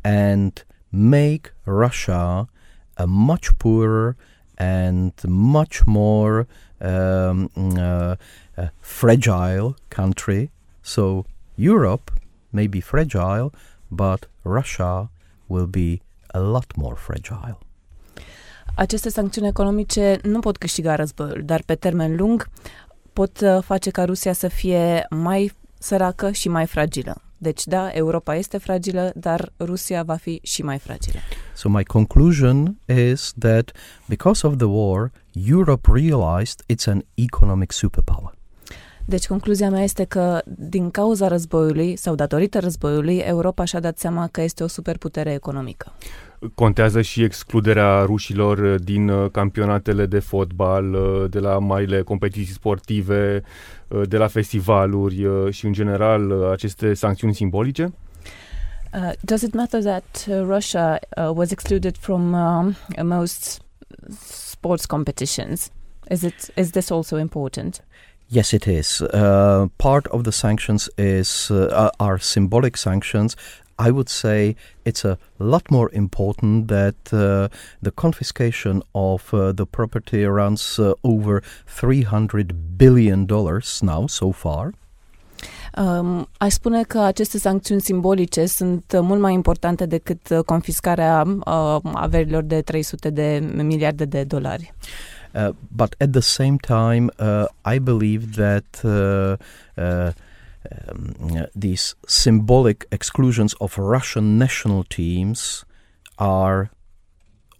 and 0.00 0.66
make 0.88 1.54
Russia 1.64 2.48
a 2.94 3.04
much 3.06 3.48
poorer 3.56 4.16
and 4.56 5.12
much 5.26 5.80
more 5.86 6.46
um, 6.78 7.50
uh, 7.54 8.12
uh, 8.56 8.68
fragile 8.80 9.74
country. 9.88 10.50
So 10.80 11.24
Europe 11.54 12.12
may 12.50 12.66
be 12.66 12.80
fragile, 12.80 13.50
but 13.88 14.28
Russia 14.42 15.10
will 15.46 15.66
be 15.66 16.00
a 16.26 16.38
lot 16.38 16.76
more 16.76 16.96
fragile. 16.96 17.58
aceste 18.74 19.08
sancțiuni 19.08 19.48
economice 19.48 20.18
nu 20.22 20.40
pot 20.40 20.56
câștiga 20.56 20.94
războiul, 20.94 21.42
dar 21.44 21.62
pe 21.66 21.74
termen 21.74 22.16
lung 22.16 22.48
pot 23.12 23.40
uh, 23.40 23.62
face 23.62 23.90
ca 23.90 24.04
Rusia 24.04 24.32
să 24.32 24.48
fie 24.48 25.06
mai 25.10 25.52
săracă 25.78 26.30
și 26.30 26.48
mai 26.48 26.66
fragilă. 26.66 27.22
Deci 27.38 27.64
da, 27.64 27.88
Europa 27.88 28.34
este 28.34 28.58
fragilă, 28.58 29.12
dar 29.14 29.52
Rusia 29.58 30.02
va 30.02 30.14
fi 30.14 30.40
și 30.42 30.62
mai 30.62 30.78
fragilă. 30.78 31.18
So 31.54 31.68
my 31.68 31.84
conclusion 31.84 32.78
is 32.86 33.32
that 33.38 33.72
because 34.08 34.46
of 34.46 34.56
the 34.56 34.66
war, 34.66 35.10
Europe 35.32 35.90
realized 35.92 36.62
it's 36.72 36.86
an 36.86 37.00
economic 37.14 37.72
superpower. 37.72 38.33
Deci 39.06 39.26
concluzia 39.26 39.70
mea 39.70 39.82
este 39.82 40.04
că 40.04 40.42
din 40.44 40.90
cauza 40.90 41.28
războiului 41.28 41.96
sau 41.96 42.14
datorită 42.14 42.58
războiului, 42.58 43.16
Europa 43.16 43.64
și-a 43.64 43.80
dat 43.80 43.98
seama 43.98 44.28
că 44.28 44.40
este 44.40 44.62
o 44.62 44.66
superputere 44.66 45.32
economică. 45.32 45.92
Contează 46.54 47.02
și 47.02 47.22
excluderea 47.22 48.02
rușilor 48.02 48.78
din 48.78 49.08
uh, 49.08 49.30
campionatele 49.30 50.06
de 50.06 50.18
fotbal, 50.18 50.94
uh, 50.94 51.30
de 51.30 51.38
la 51.38 51.58
marile 51.58 52.02
competiții 52.02 52.54
sportive, 52.54 53.42
uh, 53.88 54.02
de 54.08 54.16
la 54.16 54.26
festivaluri 54.26 55.26
și, 55.50 55.66
în 55.66 55.72
general, 55.72 56.50
aceste 56.52 56.94
sancțiuni 56.94 57.34
simbolice? 57.34 57.92
Uh, 58.94 59.12
does 59.20 59.42
it 59.42 59.54
matter 59.54 59.82
that 59.82 60.26
uh, 60.28 60.44
Russia 60.46 61.00
uh, 61.16 61.30
was 61.34 61.50
excluded 61.50 61.96
from 61.96 62.32
um, 62.32 62.76
most 63.02 63.62
sports 64.28 64.86
competitions? 64.86 65.70
Is 66.10 66.22
it 66.22 66.52
is 66.56 66.70
this 66.70 66.90
also 66.90 67.18
important? 67.18 67.84
Yes, 68.28 68.52
it 68.52 68.66
is. 68.66 69.02
Uh, 69.02 69.68
part 69.78 70.06
of 70.08 70.24
the 70.24 70.32
sanctions 70.32 70.88
is 70.96 71.50
uh, 71.50 71.90
are 72.00 72.18
symbolic 72.18 72.76
sanctions. 72.76 73.36
I 73.78 73.90
would 73.90 74.08
say 74.08 74.56
it's 74.84 75.04
a 75.04 75.18
lot 75.38 75.70
more 75.70 75.90
important 75.92 76.68
that 76.68 77.12
uh, 77.12 77.48
the 77.82 77.90
confiscation 77.90 78.82
of 78.94 79.34
uh, 79.34 79.52
the 79.52 79.66
property 79.66 80.24
runs 80.24 80.78
uh, 80.78 80.94
over 81.02 81.42
$300 81.66 82.76
billion 82.76 83.26
now 83.82 84.06
so 84.06 84.32
far. 84.32 84.72
Um, 85.76 86.28
aș 86.38 86.52
spune 86.52 86.82
că 86.82 86.98
aceste 86.98 87.38
sancțiuni 87.38 87.80
simbolice 87.80 88.46
sunt 88.46 88.92
uh, 88.94 89.00
mult 89.02 89.20
mai 89.20 89.32
importante 89.32 89.86
decât 89.86 90.42
confiscarea 90.46 91.24
uh, 91.26 91.76
averilor 91.92 92.42
de 92.42 92.62
300 92.62 93.10
de 93.10 93.52
miliarde 93.54 94.04
de 94.04 94.24
dolari. 94.24 94.72
Uh, 94.74 95.13
but 95.70 95.96
at 95.98 96.12
the 96.12 96.22
same 96.22 96.58
time, 96.58 97.10
uh, 97.18 97.46
I 97.64 97.78
believe 97.78 98.36
that 98.36 98.84
uh, 98.84 99.36
uh, 99.76 100.12
um, 100.88 101.46
these 101.54 101.94
symbolic 102.06 102.86
exclusions 102.90 103.54
of 103.60 103.78
Russian 103.78 104.38
national 104.38 104.84
teams 104.84 105.64
are 106.18 106.70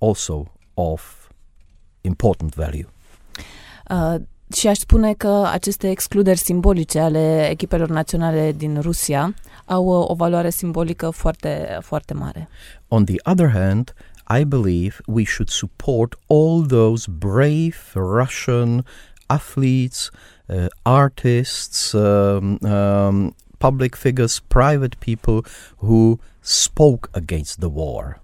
also 0.01 0.49
of 0.77 1.29
important 2.03 2.55
value. 2.55 2.87
Uh, 3.91 4.15
și 4.55 4.69
aș 4.69 4.79
spune 4.79 5.13
că 5.13 5.49
aceste 5.53 5.91
excluderi 5.91 6.39
simbolice 6.39 6.99
ale 6.99 7.49
echipelor 7.51 7.89
naționale 7.89 8.53
din 8.53 8.81
Rusia 8.81 9.35
au 9.65 9.85
uh, 9.85 10.11
o 10.11 10.15
valoare 10.15 10.51
simbolică 10.51 11.11
foarte, 11.11 11.79
foarte 11.81 12.15
mare. 12.15 12.49
On 12.89 13.05
the 13.05 13.17
other 13.25 13.51
hand, 13.51 13.95
I 14.29 14.45
believe 14.45 15.01
we 15.07 15.25
should 15.25 15.51
support 15.51 16.15
all 16.29 16.63
those 16.63 17.07
brave 17.07 17.93
Russian 17.95 18.85
athletes, 19.29 20.11
uh, 20.49 20.69
artists, 20.85 21.95
um, 21.95 22.59
um, 22.65 23.35
public 23.59 23.97
figures, 23.97 24.41
private 24.41 24.99
people 25.01 25.45
who 25.79 26.21
spoke 26.43 27.11
against 27.15 27.61
the 27.61 27.71
war. 27.71 28.21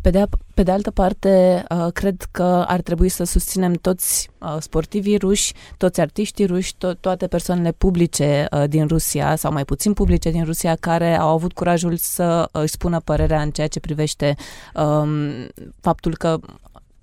Pe 0.00 0.10
de, 0.10 0.24
pe 0.54 0.62
de 0.62 0.70
altă 0.70 0.90
parte, 0.90 1.64
uh, 1.70 1.92
cred 1.92 2.28
că 2.30 2.64
ar 2.66 2.80
trebui 2.80 3.08
să 3.08 3.24
susținem 3.24 3.72
toți 3.72 4.30
uh, 4.38 4.56
sportivii 4.60 5.16
ruși, 5.16 5.52
toți 5.76 6.00
artiștii 6.00 6.46
ruși, 6.46 6.74
to- 6.74 7.00
toate 7.00 7.26
persoanele 7.26 7.72
publice 7.72 8.46
uh, 8.50 8.64
din 8.68 8.86
Rusia 8.86 9.36
sau 9.36 9.52
mai 9.52 9.64
puțin 9.64 9.92
publice 9.92 10.30
din 10.30 10.44
Rusia 10.44 10.76
care 10.80 11.18
au 11.18 11.28
avut 11.28 11.52
curajul 11.52 11.96
să 11.96 12.48
își 12.52 12.72
spună 12.72 13.00
părerea 13.00 13.42
în 13.42 13.50
ceea 13.50 13.68
ce 13.68 13.80
privește 13.80 14.34
um, 14.74 15.30
faptul 15.80 16.16
că 16.16 16.38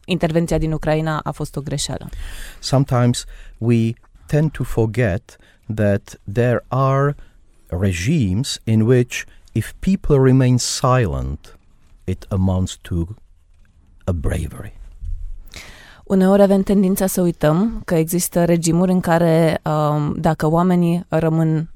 intervenția 0.06 0.58
din 0.58 0.72
Ucraina 0.72 1.20
a 1.24 1.32
fost 1.32 1.56
o 1.56 1.62
greșeală. 1.62 2.10
Sometimes 2.60 3.26
we 3.58 3.94
tend 4.26 4.52
to 4.52 4.64
forget 4.64 5.38
that 5.76 6.20
there 6.34 6.66
are 6.68 7.16
regimes 7.68 8.60
in 8.64 8.82
which 8.82 9.24
if 9.52 9.74
people 9.80 10.18
remain 10.24 10.58
silent, 10.58 11.57
it 12.08 12.26
amounts 12.30 12.78
to 12.82 12.96
a 14.04 14.12
bravery. 14.12 14.74
Uneori 16.04 16.42
avem 16.42 16.62
tendința 16.62 17.08
să 17.08 17.22
uităm 17.22 17.82
că 17.86 17.96
există 17.96 18.46
regimuri 18.46 18.92
în 18.92 19.00
care 19.00 19.62
um, 19.64 20.14
dacă 20.20 20.48
oamenii 20.48 21.06
rămân 21.08 21.70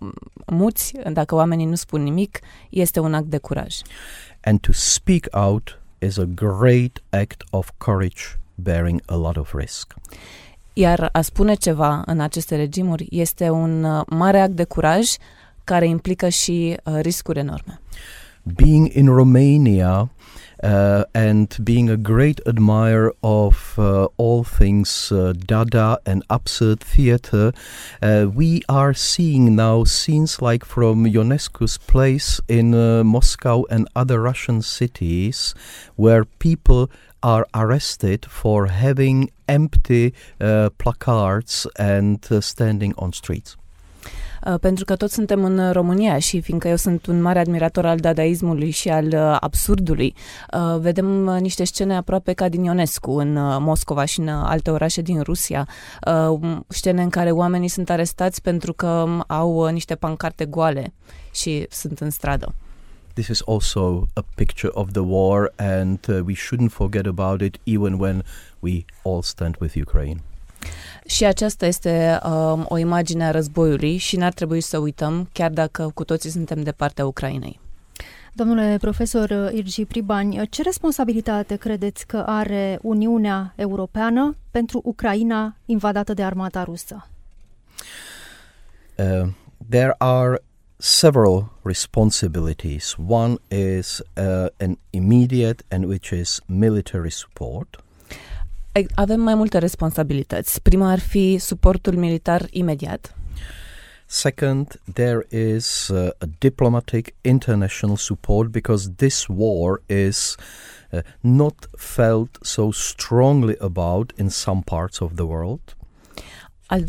um, 0.00 0.12
muți, 0.46 0.92
dacă 1.12 1.34
oamenii 1.34 1.66
nu 1.66 1.74
spun 1.74 2.02
nimic, 2.02 2.38
este 2.70 3.00
un 3.00 3.14
act 3.14 3.26
de 3.26 3.38
curaj. 3.38 3.76
And 4.44 4.60
to 4.60 4.72
speak 4.72 5.26
out 5.30 5.80
is 5.98 6.18
a 6.18 6.24
great 6.34 7.02
act 7.10 7.44
of 7.50 7.70
courage 7.76 8.22
bearing 8.54 9.02
a 9.06 9.14
lot 9.14 9.36
of 9.36 9.54
risk. 9.54 9.94
Iar 10.72 11.08
a 11.12 11.20
spune 11.20 11.54
ceva 11.54 12.02
în 12.06 12.20
aceste 12.20 12.56
regimuri 12.56 13.06
este 13.10 13.50
un 13.50 13.84
uh, 13.84 14.02
mare 14.08 14.40
act 14.40 14.52
de 14.52 14.64
curaj 14.64 15.10
care 15.64 15.86
implică 15.86 16.28
și 16.28 16.76
uh, 16.84 16.98
riscuri 17.00 17.38
enorme. 17.38 17.80
Being 18.46 18.88
in 18.88 19.10
Romania 19.10 20.10
uh, 20.62 21.04
and 21.14 21.56
being 21.62 21.90
a 21.90 21.96
great 21.96 22.40
admirer 22.46 23.14
of 23.22 23.74
uh, 23.78 24.06
all 24.16 24.44
things 24.44 25.12
uh, 25.12 25.32
Dada 25.36 25.98
and 26.06 26.24
absurd 26.30 26.80
theater, 26.80 27.52
uh, 28.02 28.26
we 28.32 28.62
are 28.68 28.94
seeing 28.94 29.56
now 29.56 29.84
scenes 29.84 30.40
like 30.40 30.64
from 30.64 31.04
Ionescu's 31.04 31.78
place 31.78 32.40
in 32.48 32.74
uh, 32.74 33.04
Moscow 33.04 33.64
and 33.70 33.88
other 33.94 34.20
Russian 34.20 34.62
cities 34.62 35.54
where 35.96 36.24
people 36.24 36.90
are 37.22 37.46
arrested 37.54 38.26
for 38.26 38.66
having 38.66 39.30
empty 39.48 40.14
uh, 40.40 40.70
placards 40.78 41.66
and 41.78 42.24
standing 42.40 42.94
on 42.98 43.12
streets. 43.12 43.56
Uh, 44.46 44.54
pentru 44.60 44.84
că 44.84 44.96
toți 44.96 45.14
suntem 45.14 45.44
în 45.44 45.72
România 45.72 46.18
și 46.18 46.40
fiindcă 46.40 46.68
eu 46.68 46.76
sunt 46.76 47.06
un 47.06 47.20
mare 47.22 47.38
admirator 47.38 47.86
al 47.86 47.98
dadaismului 47.98 48.70
și 48.70 48.88
al 48.88 49.06
uh, 49.06 49.36
absurdului, 49.40 50.14
uh, 50.52 50.80
vedem 50.80 51.06
niște 51.40 51.64
scene 51.64 51.96
aproape 51.96 52.32
ca 52.32 52.48
din 52.48 52.64
Ionescu 52.64 53.10
în 53.10 53.32
Moscova 53.62 54.04
și 54.04 54.20
în 54.20 54.28
alte 54.28 54.70
orașe 54.70 55.00
din 55.00 55.20
Rusia, 55.20 55.68
scene 56.68 57.02
în 57.02 57.08
care 57.08 57.30
oamenii 57.30 57.68
sunt 57.68 57.90
arestați 57.90 58.42
pentru 58.42 58.72
că 58.72 59.06
au 59.26 59.66
niște 59.66 59.94
pancarte 59.94 60.44
goale 60.44 60.92
și 61.32 61.66
sunt 61.70 62.00
în 62.00 62.10
stradă. 62.10 62.54
This 63.12 63.28
is 63.28 63.42
also 63.46 64.08
a 64.14 64.24
picture 64.34 64.72
of 64.74 64.92
the 64.92 65.02
war, 65.02 65.52
and 65.56 65.98
uh, 66.08 66.20
we 66.26 66.34
shouldn't 66.34 66.72
forget 66.72 67.06
about 67.06 67.40
it 67.40 67.58
even 67.64 68.00
when 68.00 68.24
we 68.60 68.84
all 69.04 69.22
stand 69.22 69.56
with 69.60 69.76
Ukraine. 69.76 70.20
Și 71.06 71.24
aceasta 71.24 71.66
este 71.66 72.20
um, 72.24 72.66
o 72.68 72.78
imagine 72.78 73.24
a 73.24 73.30
războiului 73.30 73.96
și 73.96 74.16
n-ar 74.16 74.32
trebui 74.32 74.60
să 74.60 74.78
uităm, 74.78 75.28
chiar 75.32 75.50
dacă 75.50 75.90
cu 75.94 76.04
toții 76.04 76.30
suntem 76.30 76.62
de 76.62 76.72
partea 76.72 77.06
Ucrainei. 77.06 77.60
Domnule 78.32 78.76
profesor 78.80 79.50
Irgi 79.52 79.84
Pribani, 79.84 80.48
ce 80.48 80.62
responsabilitate 80.62 81.56
credeți 81.56 82.06
că 82.06 82.16
are 82.26 82.78
Uniunea 82.82 83.52
Europeană 83.56 84.36
pentru 84.50 84.80
Ucraina 84.84 85.56
invadată 85.64 86.14
de 86.14 86.22
armata 86.22 86.62
rusă? 86.62 87.08
Uh, 88.96 89.28
there 89.68 89.94
are 89.98 90.38
several 90.76 91.50
responsibilities. 91.62 92.96
One 93.08 93.36
is 93.48 94.02
uh, 94.16 94.46
an 94.58 94.78
immediate 94.90 95.64
and 95.70 95.84
which 95.84 96.10
is 96.10 96.40
military 96.46 97.10
support. 97.10 97.84
Avem 98.94 99.20
mai 99.20 99.34
multe 99.34 99.58
responsabilități. 99.58 100.62
Prima 100.62 100.90
ar 100.90 100.98
fi 100.98 101.38
suportul 101.38 101.96
militar 101.96 102.46
imediat. 102.50 103.14
Second, 104.06 104.80
there 104.92 105.26
is 105.30 105.88
uh, 105.88 106.08
a 106.18 106.26
diplomatic 106.38 107.14
international 107.20 107.96
support 107.96 108.50
because 108.50 108.90
this 108.96 109.26
war 109.28 109.82
is 109.86 110.36
uh, 110.90 111.00
not 111.20 111.68
felt 111.76 112.38
so 112.42 112.70
strongly 112.70 113.56
about 113.60 114.12
in 114.18 114.28
some 114.28 114.62
parts 114.64 114.98
of 114.98 115.12
the 115.14 115.24
world. 115.24 115.76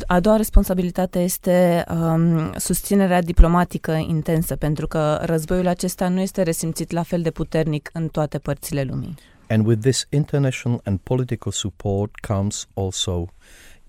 A 0.07 0.19
doua 0.19 0.35
responsabilitate 0.35 1.19
este 1.19 1.83
um, 1.89 2.53
susținerea 2.57 3.21
diplomatică 3.21 3.91
intensă, 3.91 4.55
pentru 4.55 4.87
că 4.87 5.19
războiul 5.21 5.67
acesta 5.67 6.07
nu 6.07 6.19
este 6.19 6.41
resimțit 6.41 6.91
la 6.91 7.03
fel 7.03 7.21
de 7.21 7.31
puternic 7.31 7.89
în 7.93 8.07
toate 8.07 8.37
părțile 8.37 8.83
lumii. 8.83 9.15
And 9.47 9.65
with 9.65 9.81
this 9.81 10.05
international 10.10 10.81
and 10.84 10.99
political 11.03 11.51
support 11.51 12.21
comes 12.21 12.67
also 12.73 13.29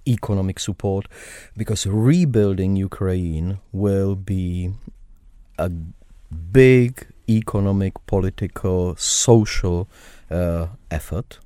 economic 0.06 0.58
support 0.58 1.08
because 1.56 1.86
rebuilding 1.86 2.76
Ukraine 2.76 3.58
will 3.72 4.14
be 4.14 4.70
a 5.58 5.70
big 6.50 7.06
economic, 7.26 7.92
political, 8.04 8.94
social 8.96 9.86
uh, 10.28 10.68
effort. 10.88 11.40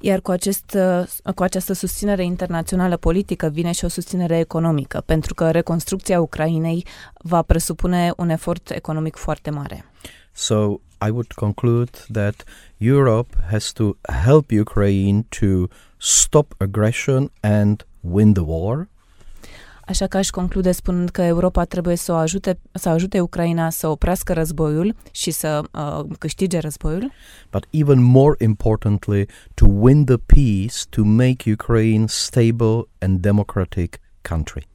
Iar 0.00 0.20
cu, 0.20 0.30
acest, 0.30 0.76
uh, 1.24 1.32
cu 1.34 1.42
această 1.42 1.72
susținere 1.72 2.24
internațională 2.24 2.96
politică 2.96 3.48
vine 3.48 3.72
și 3.72 3.84
o 3.84 3.88
susținere 3.88 4.38
economică, 4.38 5.02
pentru 5.06 5.34
că 5.34 5.50
reconstrucția 5.50 6.20
Ucrainei 6.20 6.86
va 7.14 7.42
presupune 7.42 8.12
un 8.16 8.28
efort 8.28 8.70
economic 8.70 9.16
foarte 9.16 9.50
mare. 9.50 9.84
So 10.32 10.80
I 11.06 11.10
would 11.10 11.32
conclude 11.34 11.90
that 12.12 12.44
Europe 12.78 13.36
has 13.50 13.72
to 13.72 13.96
help 14.24 14.50
Ukraine 14.50 15.24
to 15.40 15.68
stop 15.98 16.54
aggression 16.58 17.30
and 17.40 17.84
win 18.00 18.32
the 18.32 18.44
war. 18.44 18.88
Așa 19.88 20.06
că 20.06 20.16
aș 20.16 20.30
conclude 20.30 20.72
spunând 20.72 21.08
că 21.08 21.22
Europa 21.22 21.64
trebuie 21.64 21.96
să 21.96 22.12
o 22.12 22.14
ajute, 22.14 22.58
să 22.72 22.88
ajute 22.88 23.20
Ucraina 23.20 23.70
să 23.70 23.88
oprească 23.88 24.32
războiul 24.32 24.94
și 25.10 25.30
să 25.30 25.62
uh, 25.72 26.04
câștige 26.18 26.58
războiul. 26.58 27.12
But 27.50 27.66
even 27.70 28.02
more 28.02 28.34
importantly, 28.38 29.26
to 29.54 29.66
win 29.66 30.04
the 30.04 30.16
peace 30.16 30.76
to 30.90 31.04
make 31.04 31.52
Ukraine 31.52 32.02
a 32.04 32.06
stable 32.08 32.88
and 32.98 33.20
democratic 33.20 33.98
country. 34.22 34.68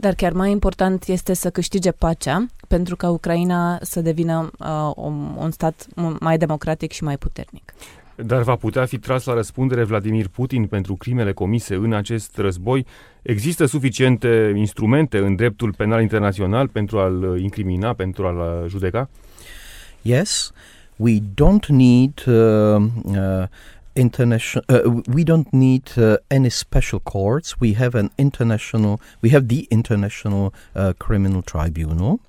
Dar 0.00 0.14
chiar 0.14 0.32
mai 0.32 0.50
important 0.50 1.06
este 1.06 1.34
să 1.34 1.50
câștige 1.50 1.90
pacea 1.90 2.46
pentru 2.68 2.96
ca 2.96 3.10
Ucraina 3.10 3.78
să 3.82 4.00
devină 4.00 4.50
uh, 4.58 4.92
un, 4.96 5.34
un 5.38 5.50
stat 5.50 5.86
mai 6.20 6.38
democratic 6.38 6.92
și 6.92 7.04
mai 7.04 7.18
puternic. 7.18 7.74
Dar 8.16 8.42
va 8.42 8.56
putea 8.56 8.84
fi 8.84 8.98
tras 8.98 9.24
la 9.24 9.34
răspundere 9.34 9.84
Vladimir 9.84 10.28
Putin 10.28 10.66
pentru 10.66 10.94
crimele 10.94 11.32
comise 11.32 11.74
în 11.74 11.92
acest 11.92 12.36
război? 12.36 12.86
Există 13.22 13.64
suficiente 13.64 14.52
instrumente 14.56 15.18
în 15.18 15.36
dreptul 15.36 15.74
penal 15.76 16.00
internațional 16.00 16.68
pentru 16.68 16.98
a-l 16.98 17.38
incrimina, 17.40 17.92
pentru 17.92 18.26
a-l 18.26 18.64
judeca? 18.68 19.08
Yes, 20.02 20.52
we 20.96 21.18
don't 21.18 21.66
need 21.68 22.24
uh, 22.26 22.82
uh, 23.04 23.48
international. 24.00 24.64
Uh, 24.68 25.00
we 25.14 25.22
don't 25.22 25.52
need 25.52 25.86
uh, 25.96 26.16
any 26.26 26.50
special 26.50 27.00
courts. 27.00 27.54
We 27.60 27.74
have 27.74 27.94
an 27.94 28.10
international. 28.16 29.00
We 29.22 29.30
have 29.30 29.46
the 29.46 29.66
International 29.68 30.52
uh, 30.74 30.92
Criminal 30.96 31.42
Tribunal. 31.42 32.20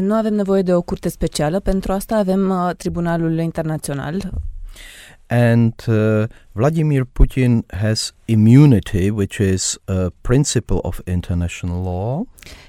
Nu 0.00 0.14
avem 0.14 0.34
nevoie 0.34 0.62
de 0.62 0.74
o 0.74 0.82
curte 0.82 1.08
specială, 1.08 1.60
pentru 1.60 1.92
asta 1.92 2.16
avem 2.16 2.50
uh, 2.50 2.70
Tribunalul 2.76 3.38
Internațional, 3.38 4.32
And 5.26 5.84
uh, 5.86 6.24
Vladimir 6.52 7.04
Putin 7.04 7.62
has 7.70 8.12
immunity, 8.26 9.10
which 9.10 9.38
is 9.38 9.78
a 9.86 10.10
principle 10.22 10.80
of 10.82 11.00
international 11.06 11.80
law. 11.82 12.24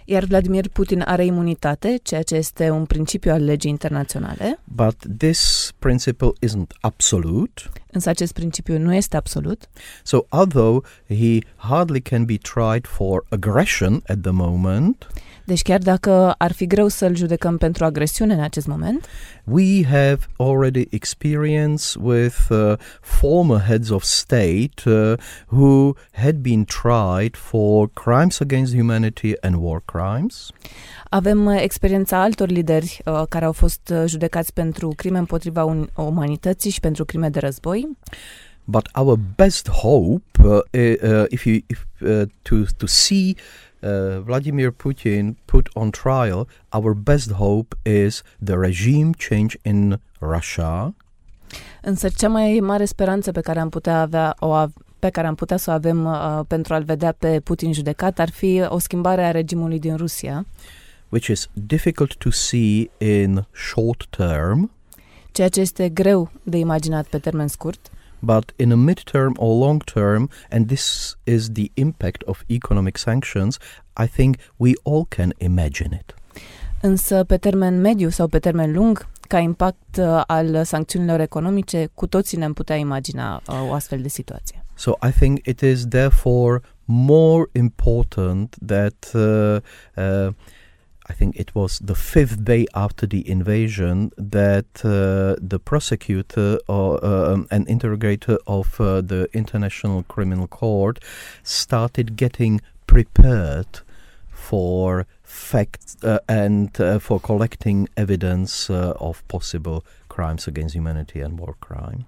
Iar 0.05 0.25
Vladimir 0.25 0.69
Putin 0.69 1.01
are 1.01 1.25
imunitate, 1.25 1.99
ceea 2.03 2.21
ce 2.21 2.35
este 2.35 2.69
un 2.69 2.85
principiu 2.85 3.31
al 3.31 3.43
legii 3.43 3.69
internaționale. 3.69 4.59
But 4.63 4.95
this 5.17 5.71
principle 5.79 6.31
isn't 6.45 6.77
absolute. 6.81 7.61
Însă 7.91 8.09
acest 8.09 8.33
principiu 8.33 8.77
nu 8.77 8.93
este 8.93 9.17
absolut. 9.17 9.69
So 10.03 10.19
although 10.29 10.85
he 11.07 11.39
hardly 11.55 12.01
can 12.01 12.25
be 12.25 12.37
tried 12.37 12.85
for 12.85 13.25
aggression 13.29 14.01
at 14.07 14.17
the 14.21 14.31
moment, 14.31 15.07
deci 15.45 15.61
chiar 15.61 15.79
dacă 15.79 16.31
ar 16.37 16.51
fi 16.51 16.67
greu 16.67 16.87
să-l 16.87 17.15
judecăm 17.15 17.57
pentru 17.57 17.85
agresiune 17.85 18.33
în 18.33 18.39
acest 18.39 18.67
moment, 18.67 19.07
we 19.43 19.85
have 19.85 20.19
already 20.37 20.87
experience 20.89 21.99
with 21.99 22.37
uh, 22.49 22.73
former 23.01 23.61
heads 23.71 23.89
of 23.89 24.03
state 24.03 24.79
uh, 24.85 25.13
who 25.47 25.95
had 26.11 26.35
been 26.41 26.63
tried 26.65 27.35
for 27.35 27.89
crimes 28.03 28.41
against 28.41 28.73
humanity 28.73 29.33
and 29.41 29.55
war 29.55 29.81
crimes. 29.85 30.51
Avem 31.09 31.45
uh, 31.45 31.61
experiența 31.61 32.21
altor 32.21 32.47
lideri 32.49 33.01
uh, 33.05 33.23
care 33.29 33.45
au 33.45 33.51
fost 33.51 33.89
uh, 33.93 34.03
judecați 34.07 34.53
pentru 34.53 34.93
crime 34.95 35.17
împotriva 35.17 35.63
un- 35.63 35.89
umanității 35.95 36.71
și 36.71 36.79
pentru 36.79 37.05
crime 37.05 37.29
de 37.29 37.39
război. 37.39 37.97
But 38.63 38.89
our 38.95 39.19
best 39.35 39.69
hope, 39.69 40.23
uh, 40.43 40.61
uh, 40.73 41.25
if 41.29 41.45
you 41.45 41.59
if, 41.67 41.85
to 42.41 42.55
to 42.77 42.85
see 42.85 43.35
uh, 43.81 44.21
Vladimir 44.23 44.71
Putin 44.71 45.35
put 45.45 45.69
on 45.73 45.89
trial, 45.89 46.47
our 46.69 46.93
best 46.93 47.31
hope 47.31 47.75
is 47.83 48.23
the 48.43 48.55
regime 48.55 49.11
change 49.17 49.57
in 49.63 49.99
Russia. 50.19 50.93
Însă 51.81 52.09
cea 52.09 52.27
mai 52.27 52.59
mare 52.61 52.85
speranță 52.85 53.31
pe 53.31 53.41
care 53.41 53.59
am 53.59 53.69
putea 53.69 54.01
avea 54.01 54.35
o 54.39 54.65
pe 54.99 55.09
care 55.09 55.27
am 55.27 55.35
putea 55.35 55.57
să 55.57 55.69
o 55.69 55.73
avem 55.73 56.05
uh, 56.05 56.39
pentru 56.47 56.73
a-l 56.73 56.83
vedea 56.83 57.11
pe 57.11 57.39
Putin 57.39 57.73
judecat 57.73 58.19
ar 58.19 58.29
fi 58.29 58.63
o 58.67 58.77
schimbare 58.79 59.23
a 59.23 59.31
regimului 59.31 59.79
din 59.79 59.95
Rusia, 59.95 60.45
which 61.09 61.27
is 61.27 61.49
difficult 61.53 62.15
to 62.15 62.29
see 62.29 62.91
in 62.97 63.47
short 63.51 64.05
term, 64.09 64.71
ceea 65.31 65.49
ce 65.49 65.59
este 65.59 65.89
greu 65.89 66.31
de 66.43 66.57
imaginat 66.57 67.05
pe 67.05 67.17
termen 67.17 67.47
scurt, 67.47 67.89
but 68.19 68.53
in 68.55 68.71
a 68.71 68.75
mid-term 68.75 69.33
or 69.37 69.59
long 69.59 69.83
term, 69.83 70.29
and 70.49 70.67
this 70.67 71.17
is 71.23 71.51
the 71.51 71.65
impact 71.73 72.21
of 72.25 72.41
economic 72.47 72.97
sanctions, 72.97 73.57
I 74.03 74.07
think 74.07 74.35
we 74.57 74.71
all 74.83 75.05
can 75.07 75.33
imagine 75.37 76.01
it. 76.01 76.15
însă 76.81 77.23
pe 77.23 77.37
termen 77.37 77.81
mediu 77.81 78.09
sau 78.09 78.27
pe 78.27 78.39
termen 78.39 78.73
lung, 78.73 79.07
ca 79.31 79.39
impact 79.39 79.97
uh, 79.97 80.21
al 80.27 80.63
sancțiunilor 80.63 81.19
economice, 81.19 81.89
cu 81.93 82.07
toții 82.07 82.37
ne-am 82.37 82.53
putea 82.53 82.75
imagina 82.75 83.41
uh, 83.47 83.69
o 83.69 83.73
astfel 83.73 84.01
de 84.01 84.07
situație. 84.07 84.65
So 84.75 84.91
I 85.07 85.11
think 85.11 85.45
it 85.45 85.61
is 85.61 85.87
therefore 85.87 86.61
more 86.85 87.45
important 87.51 88.55
that 88.65 89.11
uh, 89.13 89.57
uh, 89.95 90.33
I 91.09 91.13
think 91.13 91.35
it 91.35 91.49
was 91.53 91.79
the 91.85 91.93
fifth 91.93 92.37
day 92.43 92.63
after 92.71 93.07
the 93.07 93.21
invasion 93.29 94.11
that 94.29 94.81
uh, 94.83 95.35
the 95.47 95.59
prosecutor 95.63 96.57
or 96.65 96.99
um, 97.03 97.45
an 97.49 97.63
interrogator 97.67 98.37
of 98.43 98.79
uh, 98.79 99.01
the 99.01 99.27
International 99.31 100.03
Criminal 100.03 100.47
Court 100.47 100.99
started 101.43 102.15
getting 102.15 102.61
prepared 102.85 103.81
for 104.29 105.05
facts 105.31 105.95
uh, 106.03 106.17
and 106.25 106.77
uh, 106.79 106.99
for 106.99 107.19
collecting 107.19 107.87
evidence 107.93 108.69
uh, 108.69 108.93
of 108.95 109.21
possible 109.27 109.83
crimes 110.07 110.47
against 110.47 110.75
humanity 110.75 111.21
and 111.21 111.39
war 111.39 111.55
crime. 111.59 112.05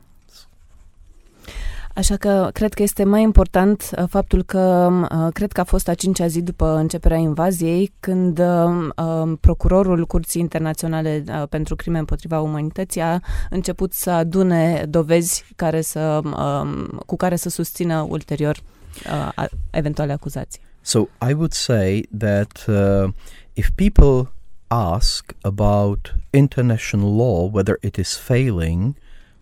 Așa 1.95 2.15
că 2.15 2.49
cred 2.53 2.73
că 2.73 2.83
este 2.83 3.03
mai 3.03 3.21
important 3.21 3.89
uh, 3.97 4.03
faptul 4.09 4.43
că 4.43 4.91
uh, 5.11 5.27
cred 5.33 5.51
că 5.51 5.59
a 5.59 5.63
fost 5.63 5.87
a 5.87 5.93
cincea 5.93 6.27
zi 6.27 6.41
după 6.41 6.75
începerea 6.75 7.17
invaziei 7.17 7.93
când 7.99 8.39
uh, 8.39 8.87
uh, 8.95 9.37
procurorul 9.39 10.05
Curții 10.05 10.41
Internaționale 10.41 11.23
uh, 11.27 11.43
pentru 11.49 11.75
Crime 11.75 11.99
împotriva 11.99 12.39
Umanității 12.39 13.01
a 13.01 13.19
început 13.49 13.93
să 13.93 14.09
adune 14.09 14.85
dovezi 14.89 15.45
care 15.55 15.81
să, 15.81 16.21
uh, 16.23 16.87
cu 17.05 17.15
care 17.15 17.35
să 17.35 17.49
susțină 17.49 18.05
ulterior 18.09 18.57
uh, 18.57 19.29
a- 19.35 19.49
eventuale 19.69 20.11
acuzații. 20.11 20.61
So 20.83 21.09
I 21.21 21.33
would 21.33 21.53
say 21.53 22.03
that 22.11 22.67
uh, 22.67 23.13
if 23.55 23.75
people 23.77 24.29
ask 24.69 25.33
about 25.45 26.11
international 26.33 27.13
law, 27.15 27.45
whether 27.47 27.79
it 27.81 27.97
is 27.97 28.17
failing, 28.17 28.95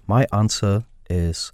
my 0.06 0.27
answer 0.32 0.86
is 1.10 1.51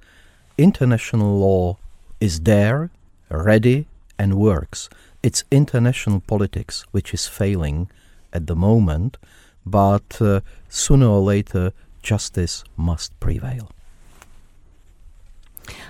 international 0.58 1.40
law 1.40 1.78
is 2.20 2.42
there, 2.42 2.92
ready, 3.30 3.88
and 4.20 4.34
works. 4.36 4.90
It's 5.24 5.46
international 5.52 6.20
politics 6.20 6.86
which 6.92 7.14
is 7.14 7.28
failing 7.28 7.90
at 8.34 8.48
the 8.48 8.56
moment, 8.56 9.18
but 9.66 10.22
uh, 10.22 10.42
sooner 10.68 11.08
or 11.08 11.22
later 11.22 11.72
justice 12.02 12.64
must 12.76 13.18
prevail. 13.20 13.70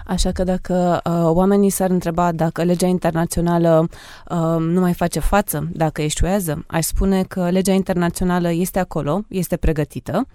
Așa 0.05 0.31
că 0.31 0.43
dacă 0.43 1.01
uh, 1.03 1.11
oamenii 1.23 1.69
s-ar 1.69 1.89
întreba 1.89 2.31
dacă 2.31 2.63
legea 2.63 2.87
internațională 2.87 3.87
uh, 4.29 4.55
nu 4.59 4.79
mai 4.79 4.93
face 4.93 5.19
față, 5.19 5.67
dacă 5.71 6.01
eșuează, 6.01 6.63
aș 6.67 6.85
spune 6.85 7.23
că 7.23 7.49
legea 7.49 7.73
internațională 7.73 8.51
este 8.51 8.79
acolo, 8.79 9.23
este 9.27 9.57
pregătită, 9.57 10.27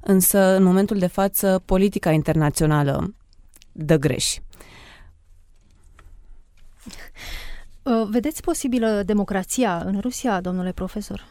însă 0.00 0.38
în 0.56 0.62
momentul 0.62 0.98
de 0.98 1.06
față 1.06 1.62
politica 1.64 2.10
internațională 2.10 3.14
dă 3.72 3.96
greș. 3.96 4.36
Uh, 7.82 8.08
Vedeți 8.10 8.42
posibilă 8.42 9.02
democrația 9.06 9.82
în 9.84 10.00
Rusia, 10.00 10.40
domnule 10.40 10.72
profesor? 10.72 11.26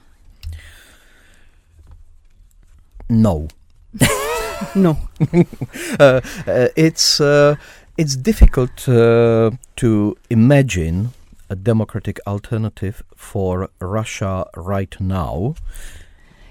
No. 3.08 3.46
Nu. 4.74 4.98
uh, 5.30 6.18
uh, 6.48 6.68
it's 6.76 7.18
uh, 7.20 7.56
it's 8.02 8.16
difficult 8.22 8.86
uh, 8.88 9.52
to 9.74 10.14
imagine 10.28 11.10
a 11.48 11.56
democratic 11.56 12.20
alternative 12.24 12.96
for 13.16 13.70
Russia 13.80 14.48
right 14.68 14.96
now 15.00 15.56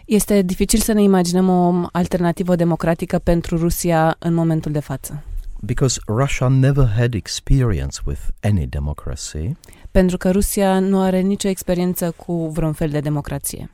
Este 0.05 0.43
dificil 0.43 0.79
să 0.81 0.93
ne 0.93 1.03
imaginăm 1.03 1.49
o 1.49 1.89
alternativă 1.93 2.55
democratică 2.57 3.19
pentru 3.19 3.57
Rusia 3.57 4.17
în 4.19 4.35
momentul 4.35 4.73
de 4.73 4.81
față. 4.81 5.23
because 5.61 6.01
Russia 6.07 6.49
never 6.49 6.87
had 6.97 7.15
experience 7.15 7.99
with 8.05 8.21
any 8.43 8.67
democracy, 8.67 9.57
Pentru 9.91 10.17
că 10.17 10.31
Rusia 10.31 10.79
nu 10.79 11.01
are 11.01 11.21
nicio 11.21 11.49
experiență 11.49 12.11
cu 12.11 12.49
vreun 12.49 12.73
fel 12.73 12.89
de 12.89 13.01
democrație. 13.01 13.71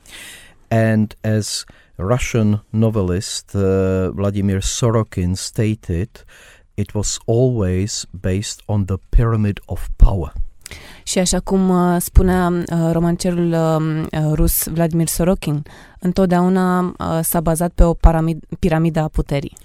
and 0.67 1.15
as 1.37 1.63
Russian 1.95 2.63
novelist 2.69 3.53
uh, 3.55 3.61
Vladimir 4.11 4.61
Sorokin 4.61 5.35
stated, 5.35 6.09
it 6.75 6.93
was 6.93 7.17
always 7.25 8.05
based 8.21 8.61
on 8.65 8.85
the 8.85 8.97
pyramid 9.09 9.59
of 9.65 9.87
power. 9.95 10.33
Și 11.03 11.19
așa 11.19 11.39
cum 11.39 11.69
uh, 11.69 11.95
spunea 11.99 12.47
uh, 12.47 12.89
romancerul 12.91 13.51
uh, 13.51 14.31
rus 14.33 14.67
Vladimir 14.67 15.07
Sorokin, 15.07 15.63
întotdeauna 15.99 16.95
s-a 17.21 17.41
bazat 17.41 17.71
pe 17.71 17.83
o 17.83 17.95
piramidă 18.59 18.99
a 18.99 19.07
puterii. 19.07 19.57